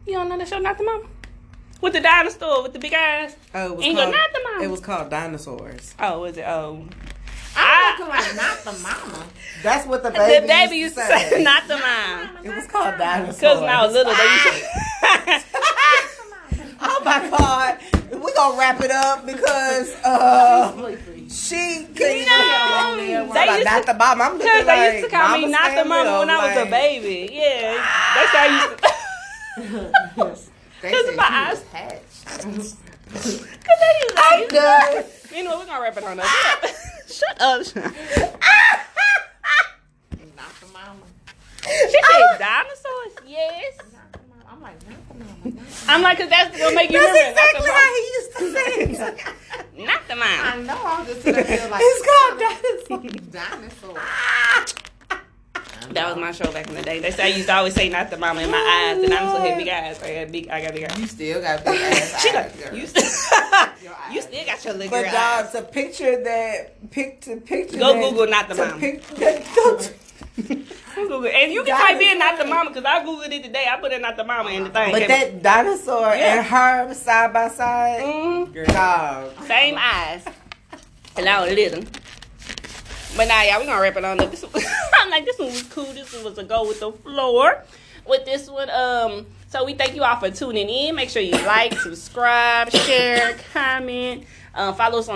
[0.05, 1.05] You don't know that show, Not the Mama?
[1.81, 3.35] With the dinosaur with the big eyes.
[3.53, 4.63] Oh, it was And you go, called, not the mama.
[4.63, 5.93] It was called dinosaurs.
[5.99, 6.45] Oh, was it?
[6.47, 6.87] Oh,
[7.55, 9.25] I'm looking like not the mama.
[9.61, 12.67] That's what the baby, the baby, baby used to say, "Not the mom." It was
[12.67, 13.35] called dinosaurs.
[13.35, 15.54] Because when I was little, they used to.
[17.05, 17.77] My god,
[18.11, 20.95] We're gonna wrap it up because uh,
[21.29, 22.95] she couldn't even No.
[22.97, 24.21] they They used not used the mom.
[24.21, 26.29] I'm looking Because like, they used to call me not the stand mama up, when
[26.31, 27.29] I was a baby.
[27.33, 27.73] Yeah,
[28.15, 30.41] that's how I used to.
[30.81, 32.25] They Cause my eyes- was hatched.
[32.25, 34.21] Cause they used to.
[34.21, 35.03] I'm done.
[35.33, 36.25] Anyway, we're gonna wrap it on up.
[37.07, 37.63] Shut up.
[37.65, 37.91] Shut up.
[40.35, 41.05] Not the mama.
[41.63, 43.13] She said dinosaurs.
[43.27, 43.77] Yes.
[43.93, 44.43] Not the mama.
[44.51, 45.33] I'm like, not the mama.
[45.45, 45.54] Not the
[45.87, 47.35] I'm like, cause that's gonna make you That's remember.
[47.35, 49.75] That's exactly not how he used to say it.
[49.75, 49.83] the.
[49.85, 50.27] Not the mom.
[50.27, 50.79] I know.
[50.83, 53.01] I was just sitting there like, It's called
[53.31, 53.93] dinosaur.
[53.93, 53.99] dinosaur.
[55.91, 56.99] That was my show back in the day.
[56.99, 59.35] They say I used to always say not the mama in my eyes, and I'm
[59.35, 60.01] so had big eyes.
[60.01, 60.49] I got big.
[60.49, 60.97] I got big eyes.
[60.99, 62.75] You still got big ass She eyes, like, girl.
[62.79, 63.03] you, still,
[63.83, 64.23] Your you eyes.
[64.23, 65.51] still got your little But girl dog, eyes.
[65.51, 67.77] to picture that, picture, picture.
[67.77, 68.79] Go that, Google not the to mama.
[68.79, 69.03] pic-
[69.55, 69.93] don't-
[70.95, 73.67] Google, and you can type in not the mama because I googled it today.
[73.71, 74.91] I put in not the mama in the thing.
[74.91, 76.37] But that dinosaur Yeah.
[76.37, 78.73] and her side by side, Mhm.
[78.73, 79.31] dog.
[79.47, 80.23] same eyes,
[81.17, 81.83] and I was little.
[83.17, 84.29] But now, y'all, we gonna wrap it on up.
[84.31, 84.63] This one,
[84.99, 85.85] I'm like, this one was cool.
[85.93, 87.63] This one was a go with the floor.
[88.05, 90.95] With this one, um, so we thank you all for tuning in.
[90.95, 95.13] Make sure you like, subscribe, share, comment, um, follow us on.